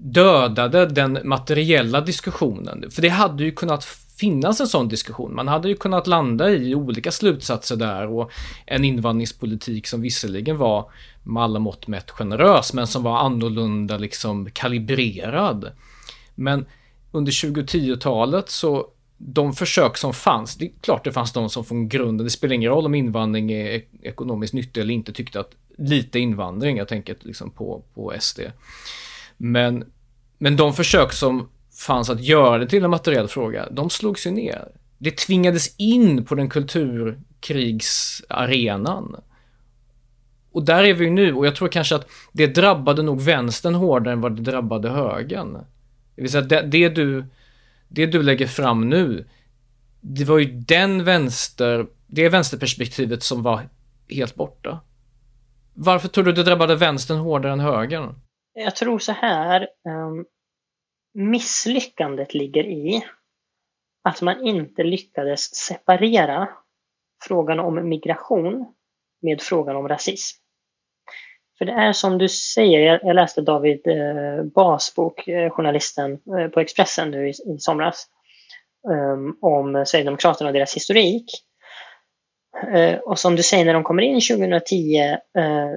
[0.03, 2.90] dödade den materiella diskussionen.
[2.90, 3.85] För det hade ju kunnat
[4.16, 5.35] finnas en sån diskussion.
[5.35, 8.31] Man hade ju kunnat landa i olika slutsatser där och
[8.66, 10.90] en invandringspolitik som visserligen var
[11.23, 15.73] med alla mått mätt generös men som var annorlunda liksom kalibrerad.
[16.35, 16.66] Men
[17.12, 21.88] under 2010-talet så de försök som fanns, det är klart det fanns de som från
[21.88, 26.18] grunden, det spelar ingen roll om invandring är ekonomiskt nyttig eller inte, tyckte att lite
[26.18, 28.40] invandring, jag tänker liksom på, på SD.
[29.37, 29.85] Men,
[30.38, 31.48] men de försök som
[31.87, 34.68] fanns att göra det till en materiell fråga, de slogs ju ner.
[34.98, 39.16] Det tvingades in på den kulturkrigsarenan.
[40.53, 44.12] Och där är vi nu och jag tror kanske att det drabbade nog vänstern hårdare
[44.12, 45.53] än vad det drabbade högern.
[46.14, 47.24] Det vill säga det, det du
[47.88, 49.29] det du lägger fram nu,
[50.01, 53.68] det var ju den vänster, det vänsterperspektivet som var
[54.09, 54.81] helt borta.
[55.75, 58.14] Varför tror du det drabbade vänstern hårdare än högern?
[58.53, 60.25] Jag tror så här, um,
[61.14, 63.05] misslyckandet ligger i
[64.05, 66.49] att man inte lyckades separera
[67.23, 68.75] frågan om migration
[69.23, 70.43] med frågan om rasism.
[71.59, 76.49] För det är som du säger, jag, läste David eh, Bas bok, eh, journalisten eh,
[76.49, 78.07] på Expressen nu i, somras,
[78.90, 81.25] ehm, om Sverigedemokraterna och deras historik.
[83.03, 85.17] Och som du säger, när de kommer in 2010,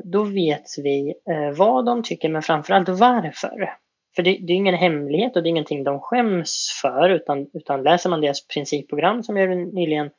[0.03, 1.13] då vet vi
[1.55, 3.77] vad de tycker, men framförallt varför.
[4.15, 7.83] För det, det, är ingen hemlighet och det är ingenting de skäms för, utan, utan
[7.83, 10.09] läser man deras principprogram som jag gjorde nyligen,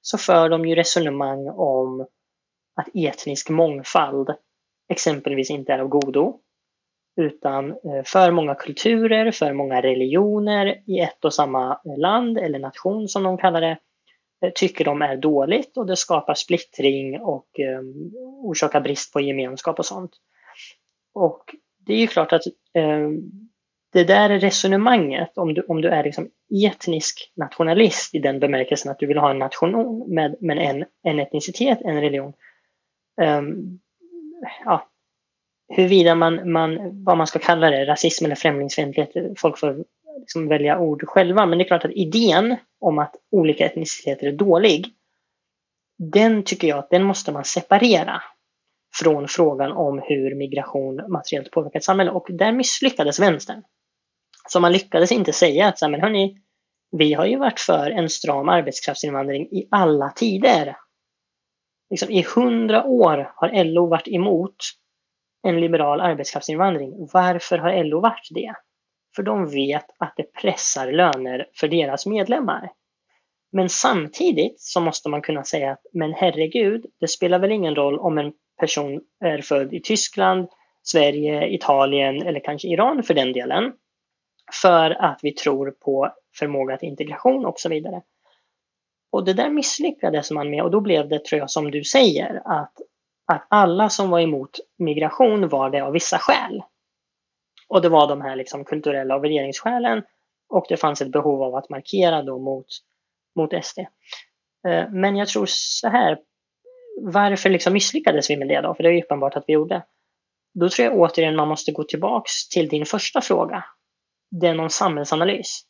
[0.00, 2.06] så för de ju resonemang om
[2.76, 4.30] att etnisk mångfald
[4.88, 6.40] exempelvis inte är av godo.
[7.16, 12.58] Utan eh, för många kulturer, för många religioner i ett och samma eh, land eller
[12.58, 13.78] nation som de kallar det,
[14.44, 17.46] eh, tycker de är dåligt och det skapar splittring och
[17.78, 20.10] um, orsakar brist på gemenskap och sånt.
[21.14, 21.44] Och
[21.86, 22.42] det är ju klart att
[22.78, 23.48] um,
[23.92, 26.30] det där resonemanget, om du, om du är liksom
[26.66, 31.18] etnisk nationalist i den bemärkelsen att du vill ha en nation med, med en, en
[31.18, 32.32] etnicitet, en religion,
[33.22, 33.80] um,
[34.64, 34.88] ja,
[35.68, 39.84] huruvida man, man, vad man ska kalla det, rasism eller främlingsfientlighet, folk får
[40.18, 41.46] liksom välja ord själva.
[41.46, 44.86] Men det är klart att idén om att olika etniciteter är dålig,
[45.98, 48.22] den tycker jag att den måste man separera
[48.94, 52.10] från frågan om hur migration materiellt påverkar ett samhälle.
[52.10, 53.62] Och där misslyckades vänstern.
[54.48, 56.36] Så man lyckades inte säga att men hörni,
[56.90, 60.76] vi har ju varit för en stram arbetskraftsinvandring i alla tider
[61.90, 64.56] liksom i hundra år har LO varit emot
[65.42, 67.08] en liberal arbetskraftsinvandring.
[67.12, 68.54] Varför har LO varit det?
[69.16, 72.70] För de vet att det pressar löner för deras medlemmar.
[73.52, 77.98] Men samtidigt så måste man kunna säga att men herregud, det spelar väl ingen roll
[77.98, 80.48] om en person är född i Tyskland,
[80.82, 83.72] Sverige, Italien eller kanske Iran för den delen.
[84.62, 88.02] För att vi tror på förmåga till integration och så vidare.
[89.14, 92.42] Och det där misslyckades man med och då blev det, tror jag, som du säger,
[92.44, 92.72] att,
[93.32, 96.62] att alla som var emot migration var det av vissa skäl.
[97.68, 100.02] Och det var de här liksom kulturella och värderingsskälen
[100.48, 102.66] och det fanns ett behov av att markera då mot,
[103.36, 103.78] mot SD.
[104.68, 106.18] Eh, men jag tror så här,
[107.02, 108.74] varför liksom misslyckades vi med det då?
[108.74, 109.82] För det är uppenbart att vi gjorde.
[110.54, 113.64] Då tror jag återigen man måste gå tillbaks till din första fråga.
[114.30, 115.62] Den om samhällsanalys.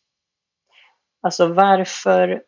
[1.22, 2.42] Alltså varför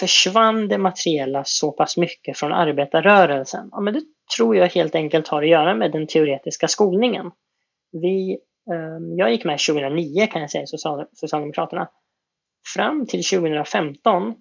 [0.00, 3.68] försvann det materiella så pass mycket från arbetarrörelsen?
[3.72, 4.02] Ja, men det
[4.36, 7.30] tror jag helt enkelt har att göra med den teoretiska skolningen.
[7.92, 8.38] Vi,
[8.72, 10.66] eh, jag gick med 2009 kan jag säga,
[11.12, 11.88] Socialdemokraterna.
[12.74, 14.34] Fram till 2015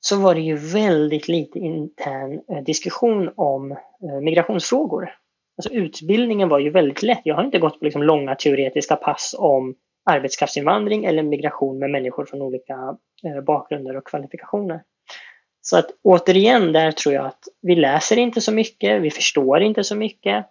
[0.00, 5.14] så var det ju väldigt lite intern eh, diskussion om eh, migrationsfrågor.
[5.56, 7.20] Alltså utbildningen var ju väldigt lätt.
[7.24, 12.24] Jag har inte gått på liksom långa teoretiska pass om arbetskraftsinvandring eller migration med människor
[12.24, 14.82] från olika eh, bakgrunder och kvalifikationer.
[15.60, 19.84] Så att återigen, där tror jag att vi läser inte så mycket, vi förstår inte
[19.84, 20.46] så mycket.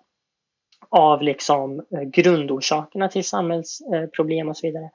[0.90, 4.92] av liksom eh, grundorsakerna till samhällsproblem eh, och så vidare.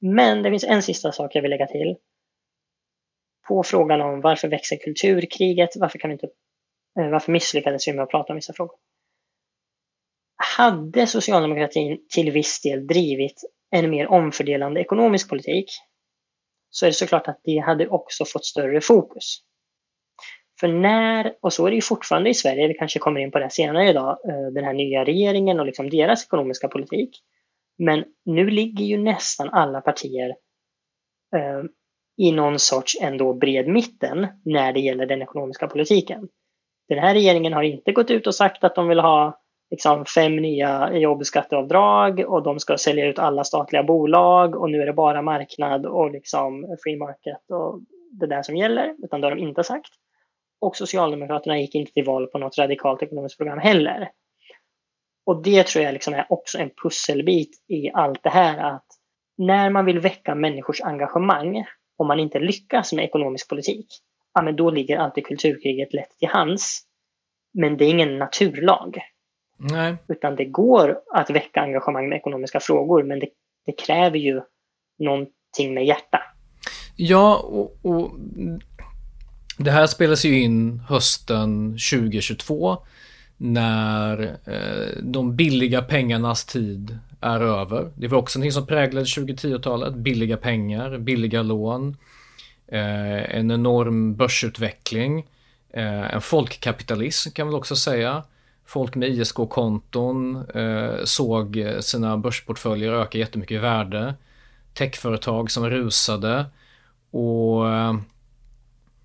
[0.00, 1.96] Men det finns en sista sak jag vill lägga till.
[3.48, 6.28] På frågan om varför växer kulturkriget, varför, kan vi inte,
[6.94, 8.76] varför misslyckades vi med att prata om vissa frågor?
[10.56, 15.70] Hade socialdemokratin till viss del drivit en mer omfördelande ekonomisk politik
[16.70, 19.38] så är det såklart att det hade också fått större fokus.
[20.60, 23.38] För när, och så är det ju fortfarande i Sverige, vi kanske kommer in på
[23.38, 27.10] det senare idag, eh, den här nya regeringen och liksom deras ekonomiska politik.
[27.78, 30.28] Men nu ligger ju nästan alla partier
[31.36, 31.62] eh,
[32.16, 36.28] i någon sorts ändå bred mitten när det gäller den ekonomiska politiken.
[36.88, 39.41] Den här regeringen har inte gått ut och sagt att de vill ha
[39.72, 44.86] liksom fem nya jobbskatteavdrag och de ska sälja ut alla statliga bolag och nu är
[44.86, 47.80] det bara marknad och liksom free market och
[48.10, 49.90] det där som gäller, utan det har de inte sagt.
[50.60, 54.10] Och Socialdemokraterna gick inte till val på något radikalt ekonomiskt program heller.
[55.26, 58.86] Och det tror jag liksom är också en pusselbit i allt det här att
[59.38, 61.64] när man vill väcka människors engagemang
[61.98, 63.86] om man inte lyckas med ekonomisk politik,
[64.34, 66.82] ja men då ligger alltid kulturkriget lätt till hands.
[67.54, 69.11] Men det är ingen naturlag.
[69.70, 69.96] Nej.
[70.08, 73.28] Utan det går att väcka engagemang med ekonomiska frågor, men det,
[73.66, 74.40] det kräver ju
[74.98, 76.22] någonting med hjärta.
[76.96, 78.10] Ja, och, och
[79.58, 82.78] det här spelas ju in hösten 2022
[83.36, 87.90] när eh, de billiga pengarnas tid är över.
[87.94, 89.94] Det var också någonting som präglade 2010-talet.
[89.94, 91.96] Billiga pengar, billiga lån,
[92.66, 95.26] eh, en enorm börsutveckling,
[95.72, 98.22] eh, en folkkapitalism kan man också säga.
[98.66, 104.14] Folk med ISK-konton eh, såg sina börsportföljer öka jättemycket i värde.
[104.74, 106.46] Techföretag som rusade
[107.10, 107.94] och eh,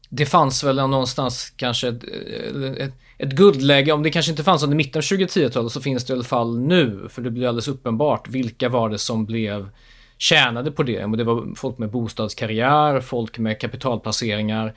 [0.09, 4.63] det fanns väl någonstans kanske ett, eh, ett, ett guldläge, om det kanske inte fanns
[4.63, 7.67] under mitten av 2010-talet så finns det i alla fall nu, för det blir alldeles
[7.67, 9.69] uppenbart vilka var det som blev
[10.17, 11.17] tjänade på det.
[11.17, 14.73] det var folk med bostadskarriär, folk med kapitalplaceringar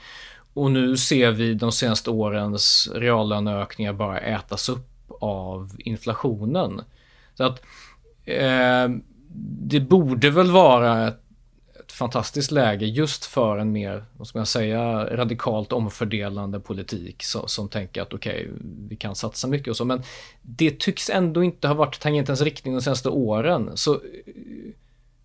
[0.54, 4.86] och nu ser vi de senaste årens reallöneökningar bara ätas upp
[5.20, 6.80] av inflationen.
[7.34, 7.62] Så att
[8.24, 8.88] eh,
[9.62, 11.08] det borde väl vara
[11.78, 17.48] ett fantastiskt läge just för en mer, vad ska man säga, radikalt omfördelande politik som,
[17.48, 20.02] som tänker att okej, okay, vi kan satsa mycket och så, men
[20.42, 23.70] det tycks ändå inte ha varit tangentens riktning de senaste åren.
[23.74, 24.00] Så eh,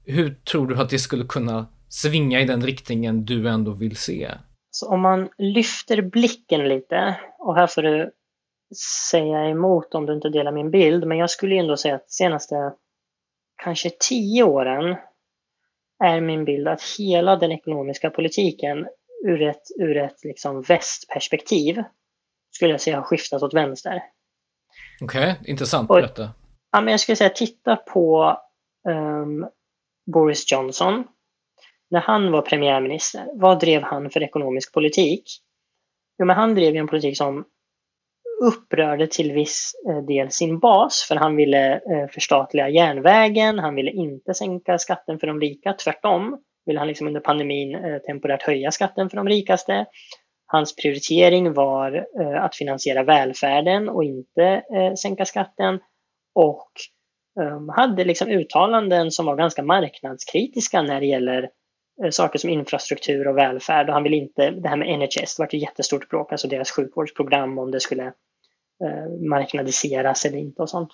[0.04, 4.32] hur tror du att det skulle kunna svinga i den riktningen du ändå vill se?
[4.76, 8.12] Så om man lyfter blicken lite, och här får du
[9.12, 12.74] säga emot om du inte delar min bild, men jag skulle ändå säga att senaste
[13.64, 14.96] kanske tio åren
[16.04, 18.88] är min bild att hela den ekonomiska politiken
[19.26, 21.84] ur ett, ur ett liksom västperspektiv
[22.52, 24.04] skulle jag säga har skiftat åt vänster.
[25.02, 25.88] Okej, okay, intressant.
[25.88, 26.30] Berätta.
[26.72, 28.38] Ja, men jag skulle säga titta på
[28.90, 29.48] um,
[30.14, 31.04] Boris Johnson.
[31.90, 35.24] När han var premiärminister, vad drev han för ekonomisk politik?
[36.20, 37.46] Jo, men han drev ju en politik som
[38.42, 43.92] upprörde till viss eh, del sin bas för han ville eh, förstatliga järnvägen, han ville
[43.92, 48.72] inte sänka skatten för de rika, tvärtom ville han liksom under pandemin eh, temporärt höja
[48.72, 49.86] skatten för de rikaste.
[50.48, 52.06] Hans prioritering var
[52.38, 54.64] att finansiera välfärden och inte
[54.98, 55.80] sänka skatten
[56.36, 56.72] och
[57.42, 61.50] ehm, hade liksom uttalanden som var ganska marknadskritiska när det gäller
[62.04, 65.40] Eh, saker som infrastruktur och välfärd och han vill inte, det här med NHS, det
[65.40, 68.14] var ett jättestort bråk, alltså deras sjukvårdsprogram om det skulle
[68.84, 70.90] Eh, marknadiseras eller inte och sånt.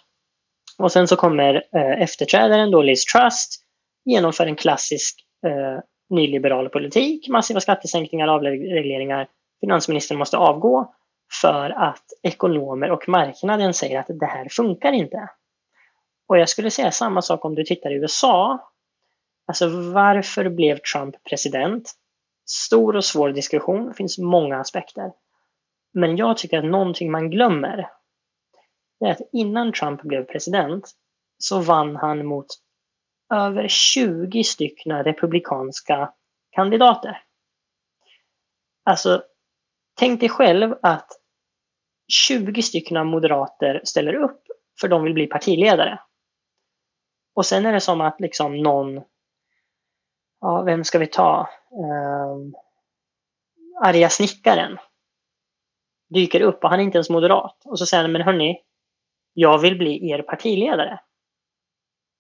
[0.78, 3.64] Och sen så kommer eh, efterträdaren då Liz Trust
[4.06, 9.28] genomför en klassisk eh, nyliberal politik, massiva skattesänkningar, avregleringar.
[9.62, 10.94] Finansministern måste avgå
[11.42, 15.30] för att ekonomer och marknaden säger att det här funkar inte.
[16.28, 18.60] Och jag skulle säga samma sak om du tittar i USA.
[19.52, 21.92] Alltså varför blev Trump president?
[22.50, 25.12] Stor och svår diskussion, det finns många aspekter.
[25.94, 27.90] Men jag tycker att någonting man glömmer
[29.06, 30.92] är att innan Trump blev president
[31.38, 32.46] så vann han mot
[33.34, 36.14] över 20 stycken republikanska
[36.52, 37.24] kandidater.
[38.84, 39.24] Alltså,
[40.00, 41.08] tänk dig själv att
[42.14, 44.42] 20 stycken moderater ställer upp
[44.82, 46.00] för de vill bli partiledare.
[47.36, 49.02] Och sen är det som att liksom någon,
[50.42, 51.50] ja, vem ska vi ta?
[51.72, 52.56] Um,
[53.84, 54.78] arga snickaren
[56.14, 57.62] dyker upp och han är inte ens moderat.
[57.66, 58.62] Och så säger han, men hörni,
[59.34, 61.00] jag vill bli er partiledare.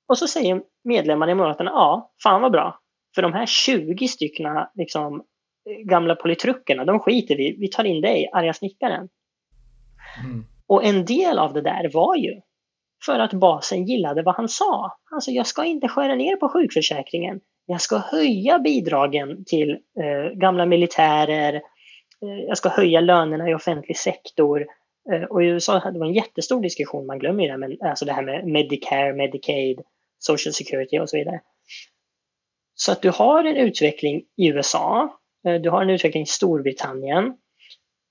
[0.08, 2.80] Och så säger medlemmarna i Moderaterna, ja, fan vad bra.
[3.16, 5.26] För de här 20 stycken liksom,
[5.86, 9.10] gamla politruckerna, de skiter vi Vi tar in dig, arga snickaren.
[10.24, 10.46] Mm.
[10.68, 12.42] Och en del av det där var ju
[13.06, 14.98] för att basen gillade vad han sa.
[15.12, 17.40] Alltså, jag ska inte skära ner på sjukförsäkringen.
[17.72, 21.54] Jag ska höja bidragen till eh, gamla militärer.
[21.54, 24.66] Eh, jag ska höja lönerna i offentlig sektor.
[25.12, 28.14] Eh, och i USA det det en jättestor diskussion, man glömmer det, men alltså det
[28.14, 29.82] här med Medicare, Medicaid,
[30.20, 31.42] Social Security och så vidare.
[32.76, 37.38] Så att du har en utveckling i USA, eh, du har en utveckling i Storbritannien.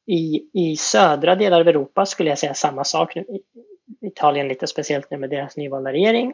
[0.06, 3.16] I, I södra delar av Europa skulle jag säga samma sak.
[4.06, 6.32] Italien lite speciellt nu med deras nyvalda regering.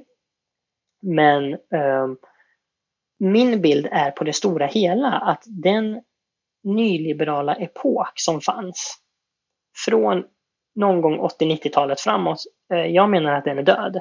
[1.02, 2.06] Men eh,
[3.18, 6.02] min bild är på det stora hela att den
[6.64, 8.98] nyliberala epok som fanns
[9.84, 10.24] från
[10.74, 12.38] någon gång 80-90-talet framåt,
[12.72, 14.00] eh, jag menar att den är död.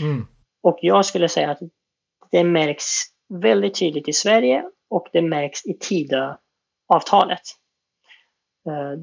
[0.00, 0.26] Mm.
[0.62, 1.58] Och jag skulle säga att
[2.30, 2.84] det märks
[3.28, 7.42] väldigt tydligt i Sverige och det märks i Tidöavtalet.
[8.66, 9.00] Eh,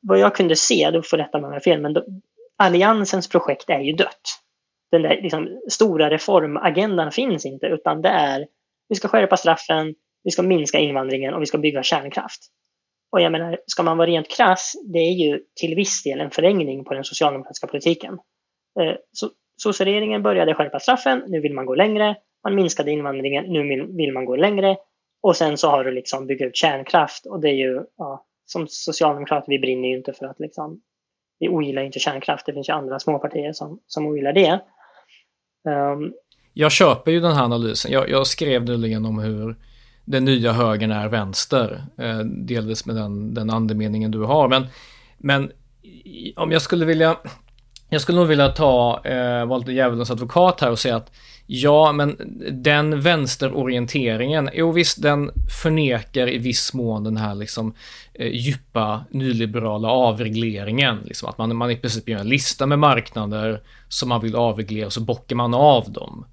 [0.00, 2.04] vad jag kunde se, då får rätta mig om jag fel, men då,
[2.56, 4.22] Alliansens projekt är ju dött.
[4.90, 8.46] Den där liksom, stora reformagendan finns inte, utan det är
[8.88, 12.40] vi ska skärpa straffen, vi ska minska invandringen och vi ska bygga kärnkraft.
[13.12, 16.30] Och jag menar, ska man vara rent krass, det är ju till viss del en
[16.30, 18.18] förlängning på den socialdemokratiska politiken.
[18.80, 19.30] Eh, så
[19.62, 22.16] Socialregeringen började skärpa straffen, nu vill man gå längre.
[22.44, 24.76] Man minskade invandringen, nu vill man gå längre.
[25.22, 28.66] Och sen så har du liksom bygga ut kärnkraft och det är ju, ja, som
[28.68, 30.80] socialdemokrater, vi brinner ju inte för att liksom,
[31.38, 32.46] vi ogillar inte kärnkraft.
[32.46, 34.60] Det finns ju andra småpartier som, som ogillar det.
[35.68, 36.14] Um,
[36.60, 37.92] jag köper ju den här analysen.
[37.92, 39.56] Jag, jag skrev nyligen om hur
[40.04, 41.84] den nya högern är vänster.
[41.98, 44.48] Eh, delvis med den, den andemeningen du har.
[44.48, 44.66] Men,
[45.18, 45.50] men
[46.36, 47.16] om jag skulle vilja
[47.88, 51.12] jag skulle nog vilja ta, eh, vara lite djävulens advokat här och säga att
[51.46, 52.16] ja, men
[52.52, 55.30] den vänsterorienteringen, jo visst, den
[55.62, 57.74] förnekar i viss mån den här liksom
[58.14, 60.98] eh, djupa nyliberala avregleringen.
[61.04, 64.86] Liksom att man, man i princip gör en lista med marknader som man vill avreglera
[64.86, 66.24] och så bockar man av dem.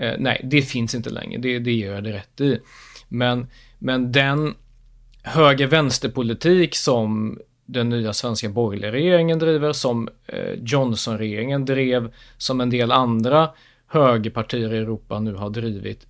[0.00, 2.60] Eh, nej, det finns inte längre, det, det gör jag det rätt i.
[3.08, 3.46] Men,
[3.78, 4.54] men den
[5.22, 12.92] höger-vänster-politik som den nya svenska borgerliga regeringen driver, som eh, Johnson-regeringen drev, som en del
[12.92, 13.50] andra
[13.86, 16.06] högerpartier i Europa nu har drivit.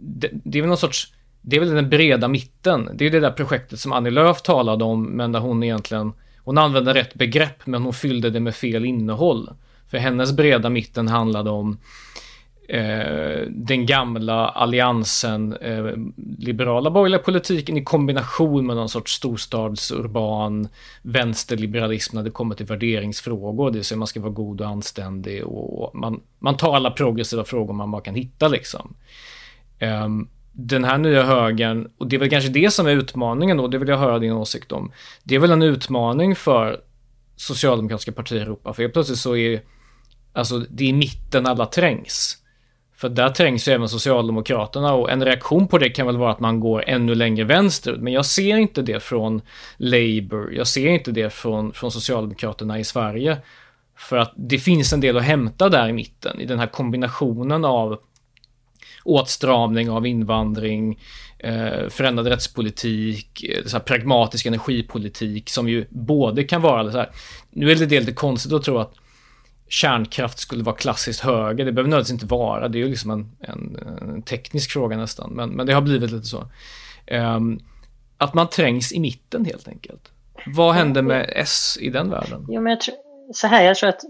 [0.00, 2.90] Det, det är väl någon sorts, det är väl den breda mitten.
[2.94, 6.58] Det är det där projektet som Annie Lööf talade om, men där hon egentligen, hon
[6.58, 9.50] använde rätt begrepp, men hon fyllde det med fel innehåll.
[9.90, 11.78] För hennes breda mitten handlade om
[12.68, 15.92] eh, den gamla alliansen, eh,
[16.38, 20.68] liberala borgerliga politiken i kombination med någon sorts storstadsurban
[21.02, 23.70] vänsterliberalism när det kommer till värderingsfrågor.
[23.70, 27.44] Det vill säga man ska vara god och anständig och man, man tar alla progressiva
[27.44, 28.94] frågor man bara kan hitta liksom.
[29.78, 30.08] Eh,
[30.52, 33.78] den här nya högern, och det är väl kanske det som är utmaningen då, det
[33.78, 34.92] vill jag höra din åsikt om.
[35.22, 36.80] Det är väl en utmaning för
[37.36, 39.62] socialdemokratiska partier i Europa, för helt plötsligt så är
[40.34, 42.38] Alltså det är i mitten alla trängs.
[43.04, 46.40] För där trängs ju även Socialdemokraterna och en reaktion på det kan väl vara att
[46.40, 48.00] man går ännu längre vänsterut.
[48.00, 49.40] Men jag ser inte det från
[49.76, 53.36] Labour, jag ser inte det från, från Socialdemokraterna i Sverige.
[53.96, 57.64] För att det finns en del att hämta där i mitten, i den här kombinationen
[57.64, 57.98] av
[59.04, 60.98] åtstramning av invandring,
[61.38, 67.10] eh, förändrad rättspolitik, eh, så här pragmatisk energipolitik som ju både kan vara så här,
[67.50, 68.94] nu är det lite konstigt att tro att
[69.68, 71.64] kärnkraft skulle vara klassiskt höger.
[71.64, 72.68] Det behöver nödvändigtvis inte vara.
[72.68, 75.32] Det är ju liksom en, en, en teknisk fråga nästan.
[75.32, 76.46] Men, men det har blivit lite så.
[77.10, 77.60] Um,
[78.18, 80.12] att man trängs i mitten helt enkelt.
[80.46, 82.46] Vad hände med S i den världen?
[82.48, 82.96] Jo, men jag tror,
[83.32, 84.02] så här, jag tror att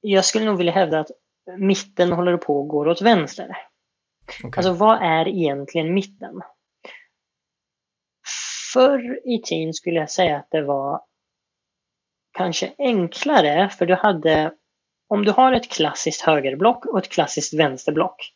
[0.00, 1.10] jag skulle nog vilja hävda att
[1.58, 3.56] mitten håller på att gå åt vänster.
[4.44, 4.50] Okay.
[4.56, 6.40] Alltså vad är egentligen mitten?
[8.72, 11.00] Förr i tiden skulle jag säga att det var
[12.36, 14.52] kanske enklare för du hade,
[15.08, 18.32] om du har ett klassiskt högerblock och ett klassiskt vänsterblock.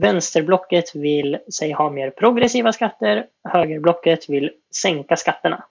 [0.00, 4.50] Vänsterblocket vill säg ha mer progressiva skatter, högerblocket vill
[4.82, 5.64] sänka skatterna.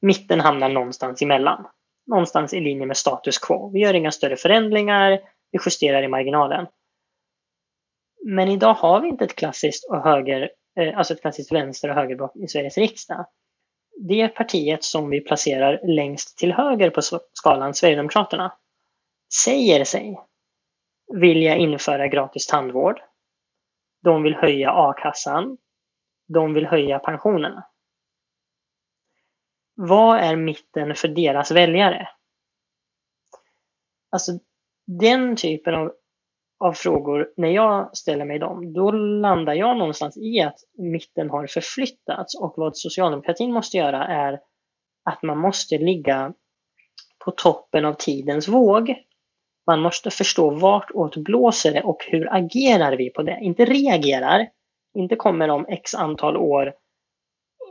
[0.00, 1.66] Mitten hamnar någonstans emellan.
[2.06, 3.70] Någonstans i linje med status quo.
[3.72, 5.10] Vi gör inga större förändringar,
[5.50, 6.66] vi justerar i marginalen.
[8.24, 10.50] Men idag har vi inte ett klassiskt och höger,
[10.80, 13.26] eh, alltså ett klassiskt vänster och högerblock i Sveriges riksdag
[13.96, 17.00] det partiet som vi placerar längst till höger på
[17.32, 18.56] skalan, Sverigedemokraterna,
[19.44, 20.20] säger sig
[21.20, 23.00] vilja införa gratis tandvård.
[24.02, 25.58] De vill höja a-kassan.
[26.28, 27.66] De vill höja pensionerna.
[29.74, 32.08] Vad är mitten för deras väljare?
[34.10, 34.32] Alltså
[34.86, 35.92] den typen av
[36.62, 41.46] av frågor, när jag ställer mig dem, då landar jag någonstans i att mitten har
[41.46, 44.40] förflyttats och vad socialdemokratin måste göra är
[45.04, 46.32] att man måste ligga
[47.24, 48.94] på toppen av tidens våg.
[49.66, 53.38] Man måste förstå vartåt blåser det och hur agerar vi på det?
[53.42, 54.48] Inte reagerar,
[54.94, 56.74] inte kommer om x antal år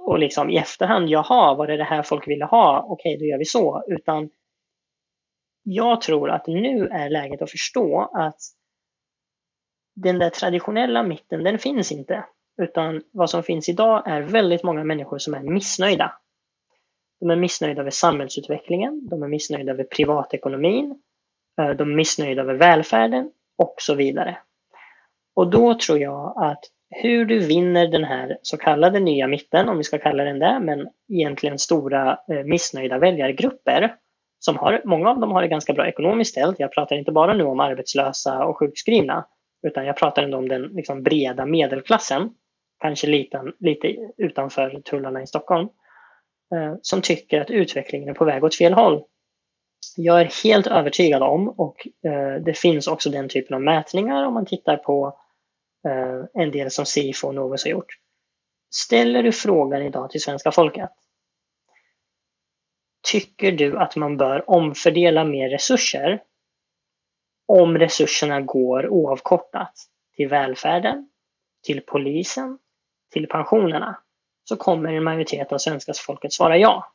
[0.06, 2.86] och liksom i efterhand, jaha, var det det här folk ville ha?
[2.88, 3.84] Okej, då gör vi så.
[3.88, 4.30] Utan
[5.64, 8.40] jag tror att nu är läget att förstå att
[9.96, 12.26] den där traditionella mitten, den finns inte.
[12.62, 16.14] Utan vad som finns idag är väldigt många människor som är missnöjda.
[17.20, 21.02] De är missnöjda över samhällsutvecklingen, de är missnöjda över privatekonomin,
[21.62, 24.38] eh, de är missnöjda över välfärden och så vidare.
[25.36, 29.78] Och då tror jag att hur du vinner den här så kallade nya mitten, om
[29.78, 33.96] vi ska kalla den det, men egentligen stora eh, missnöjda väljargrupper,
[34.40, 36.60] som har, många av dem har det ganska bra ekonomiskt ställt.
[36.60, 39.26] Jag pratar inte bara nu om arbetslösa och sjukskrivna,
[39.64, 42.30] utan jag pratar ändå om den liksom breda medelklassen,
[42.80, 45.70] kanske lite, lite utanför tullarna i Stockholm,
[46.56, 49.04] eh, som tycker att utvecklingen är på väg åt fel håll.
[49.98, 54.34] Jag är helt övertygad om, och eh, det finns också den typen av mätningar om
[54.34, 55.20] man tittar på
[55.88, 57.98] eh, en del som Sifo och Novus har gjort.
[58.76, 60.90] Ställer du frågan idag till svenska folket,
[63.12, 66.22] tycker du att man bör omfördela mer resurser
[67.52, 69.74] om resurserna går oavkortat
[70.16, 71.10] till välfärden,
[71.64, 72.60] till polisen,
[73.14, 74.00] till pensionerna
[74.44, 76.94] så kommer en majoritet av svenska folket svara ja.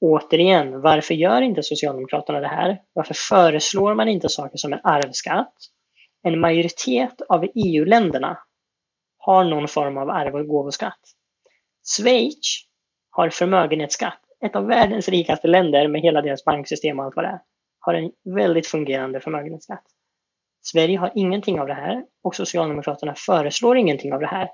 [0.00, 2.82] Återigen, varför gör inte Socialdemokraterna det här?
[2.92, 5.54] Varför föreslår man inte saker som en arvsskatt?
[6.22, 8.38] En majoritet av EU-länderna
[9.18, 11.00] har någon form av arv och gåvoskatt.
[11.96, 12.64] Schweiz
[13.10, 14.20] har förmögenhetsskatt.
[14.44, 17.40] Ett av världens rikaste länder med hela deras banksystem och allt vad det är
[17.80, 19.84] har en väldigt fungerande förmögenhetsskatt.
[20.62, 24.48] Sverige har ingenting av det här och Socialdemokraterna föreslår ingenting av det här.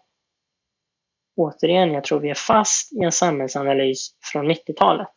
[1.37, 5.15] Återigen, jag tror vi är fast i en samhällsanalys från 90-talet.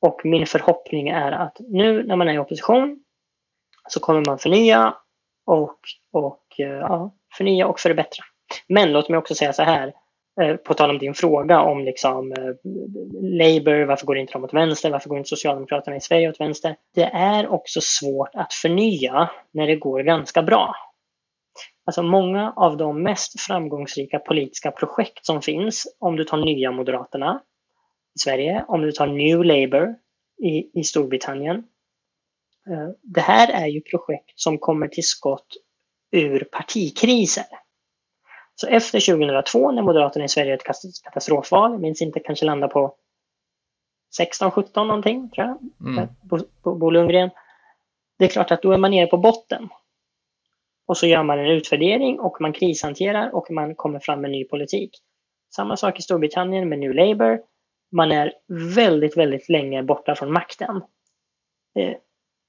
[0.00, 3.04] Och min förhoppning är att nu när man är i opposition
[3.88, 4.96] så kommer man förnya
[5.46, 5.78] och,
[6.12, 8.24] och eh, ja, förnya och förbättra.
[8.68, 9.92] Men låt mig också säga så här.
[10.40, 12.54] Eh, på tal om din fråga om liksom eh,
[13.22, 16.76] Labour, varför går inte de åt vänster, varför går inte Socialdemokraterna i Sverige åt vänster?
[16.94, 20.74] Det är också svårt att förnya när det går ganska bra.
[21.86, 27.42] Alltså många av de mest framgångsrika politiska projekt som finns, om du tar Nya Moderaterna
[28.16, 29.94] i Sverige, om du tar New Labour
[30.42, 31.56] i, i Storbritannien.
[32.70, 35.46] Eh, det här är ju projekt som kommer till skott
[36.12, 37.44] ur partikriser.
[38.54, 42.68] Så efter 2002 när Moderaterna i Sverige är ett katastrofval, jag minns inte, kanske landar
[42.68, 42.96] på
[44.20, 46.08] 16-17 någonting tror jag, mm.
[46.22, 46.38] Bo,
[46.76, 47.30] Bo Lundgren.
[48.18, 49.68] Det är klart att då är man nere på botten.
[50.86, 54.44] Och så gör man en utvärdering och man krishanterar och man kommer fram med ny
[54.44, 54.90] politik.
[55.56, 57.40] Samma sak i Storbritannien med New Labour.
[57.92, 58.32] Man är
[58.74, 60.82] väldigt, väldigt länge borta från makten.
[61.78, 61.94] Eh,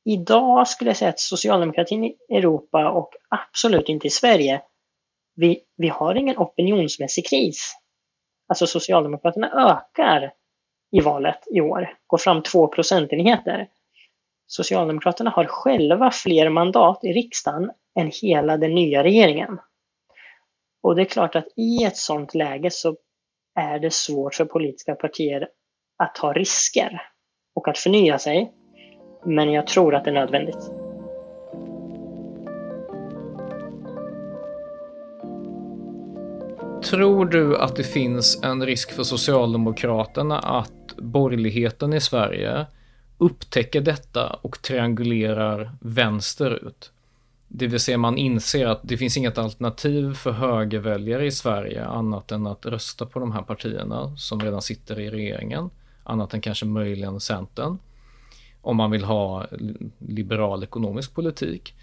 [0.05, 4.61] idag skulle jag säga att socialdemokratin i Europa och absolut inte i Sverige
[5.36, 7.75] vi, vi har ingen opinionsmässig kris.
[8.47, 10.33] Alltså Socialdemokraterna ökar
[10.91, 13.67] i valet i år, går fram två procentenheter.
[14.47, 19.59] Socialdemokraterna har själva fler mandat i riksdagen än hela den nya regeringen.
[20.83, 22.95] Och det är klart att i ett sådant läge så
[23.59, 25.47] är det svårt för politiska partier
[25.97, 27.01] att ta risker
[27.55, 28.53] och att förnya sig.
[29.25, 30.84] Men jag tror att det är nödvändigt.
[36.95, 42.65] Tror du att det finns en risk för Socialdemokraterna att borgerligheten i Sverige
[43.17, 46.91] upptäcker detta och triangulerar vänsterut?
[47.47, 52.31] Det vill säga man inser att det finns inget alternativ för högerväljare i Sverige annat
[52.31, 55.69] än att rösta på de här partierna som redan sitter i regeringen.
[56.03, 57.77] Annat än kanske möjligen Centern.
[58.61, 59.47] Om man vill ha
[59.99, 61.73] liberal ekonomisk politik.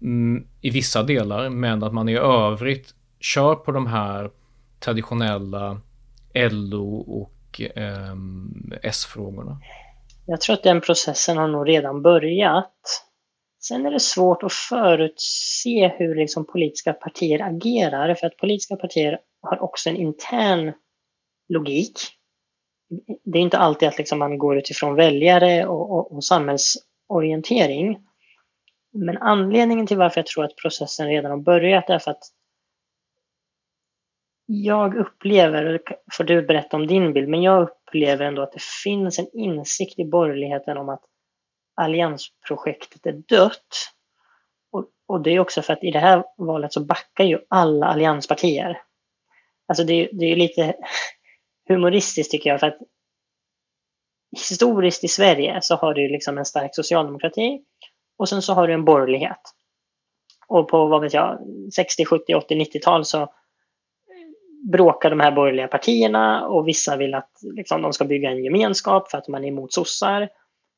[0.00, 4.30] Mm, I vissa delar, men att man i övrigt kör på de här
[4.84, 5.80] traditionella
[6.34, 8.16] LO och eh,
[8.82, 9.58] S-frågorna?
[10.26, 13.04] Jag tror att den processen har nog redan börjat.
[13.60, 19.18] Sen är det svårt att förutse hur liksom politiska partier agerar för att politiska partier
[19.42, 20.72] har också en intern
[21.48, 21.98] logik.
[23.24, 27.98] Det är inte alltid att liksom man går utifrån väljare och, och, och samhällsorientering.
[28.92, 32.22] Men anledningen till varför jag tror att processen redan har börjat är för att
[34.46, 35.82] jag upplever,
[36.12, 39.98] får du berätta om din bild, men jag upplever ändå att det finns en insikt
[39.98, 41.02] i borgerligheten om att
[41.74, 43.90] alliansprojektet är dött.
[44.72, 47.86] Och, och det är också för att i det här valet så backar ju alla
[47.86, 48.82] allianspartier.
[49.68, 50.74] Alltså det, det är lite
[51.68, 52.78] humoristiskt tycker jag, för att
[54.36, 57.64] historiskt i Sverige så har du liksom en stark socialdemokrati
[58.18, 59.40] och sen så har du en borgerlighet.
[60.48, 61.38] Och på vad vet jag,
[61.74, 63.32] 60, 70, 80, 90-tal så
[64.72, 69.10] bråkar de här borgerliga partierna och vissa vill att liksom, de ska bygga en gemenskap
[69.10, 70.28] för att man är emot sossar.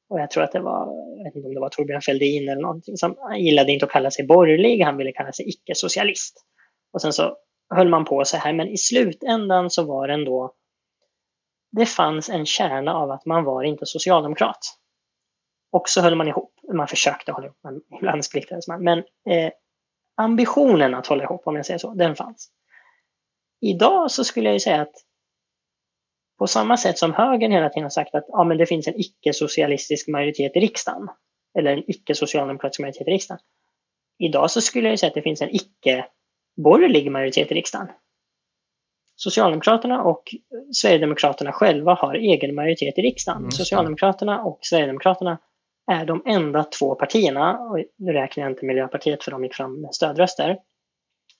[0.08, 2.62] Och jag tror att det var, jag vet inte om det var Torbjörn Fälldin eller
[2.62, 6.44] någonting som han gillade inte att kalla sig borgerlig, han ville kalla sig icke-socialist.
[6.92, 7.36] Och sen så
[7.74, 10.54] höll man på så här, men i slutändan så var det ändå,
[11.72, 14.58] det fanns en kärna av att man var inte socialdemokrat.
[15.72, 18.84] Och så höll man ihop, man försökte hålla ihop, men ibland splittrades man.
[18.84, 19.52] Men eh,
[20.16, 22.50] ambitionen att hålla ihop, om jag säger så, den fanns.
[23.60, 24.94] Idag så skulle jag ju säga att
[26.38, 29.00] på samma sätt som högern hela tiden har sagt att ja, men det finns en
[29.00, 31.08] icke-socialistisk majoritet i riksdagen,
[31.58, 33.40] eller en icke-socialdemokratisk majoritet i riksdagen.
[34.18, 37.88] Idag så skulle jag säga att det finns en icke-borgerlig majoritet i riksdagen.
[39.16, 40.22] Socialdemokraterna och
[40.72, 43.38] Sverigedemokraterna själva har egen majoritet i riksdagen.
[43.38, 45.38] Mm, Socialdemokraterna och Sverigedemokraterna
[45.92, 49.80] är de enda två partierna, och nu räknar jag inte Miljöpartiet för de gick fram
[49.80, 50.58] med stödröster.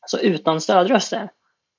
[0.07, 1.31] Så utan stödröster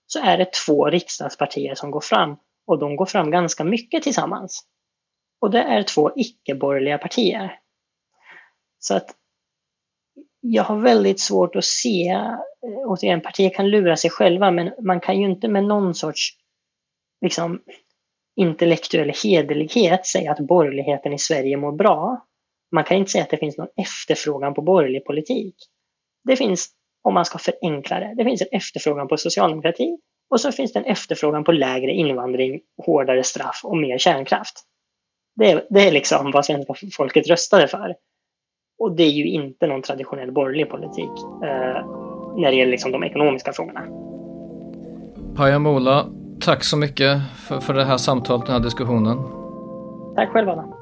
[0.08, 2.38] så är det två riksdagspartier som går fram
[2.68, 4.64] och de går fram ganska mycket tillsammans.
[5.41, 7.60] Och det är två icke-borgerliga partier.
[8.80, 9.16] Så att
[10.41, 12.39] jag har väldigt svårt att se, eh,
[12.86, 16.38] återigen, partier kan lura sig själva, men man kan ju inte med någon sorts
[17.22, 17.62] liksom,
[18.36, 22.26] intellektuell hederlighet säga att borgerligheten i Sverige mår bra.
[22.72, 25.55] Man kan inte säga att det finns någon efterfrågan på borgerlig politik.
[26.24, 26.70] Det finns,
[27.04, 29.98] om man ska förenkla det, det finns en efterfrågan på socialdemokrati
[30.30, 34.64] och så finns det en efterfrågan på lägre invandring, hårdare straff och mer kärnkraft.
[35.36, 37.95] Det är, det är liksom vad svenska folket röstade för.
[38.80, 41.12] Och det är ju inte någon traditionell borgerlig politik
[41.43, 41.86] eh,
[42.38, 43.82] när det gäller liksom de ekonomiska frågorna.
[45.36, 46.06] Paja Mola,
[46.41, 49.18] tack så mycket för, för det här samtalet, den här diskussionen.
[50.16, 50.76] Tack själv Adam.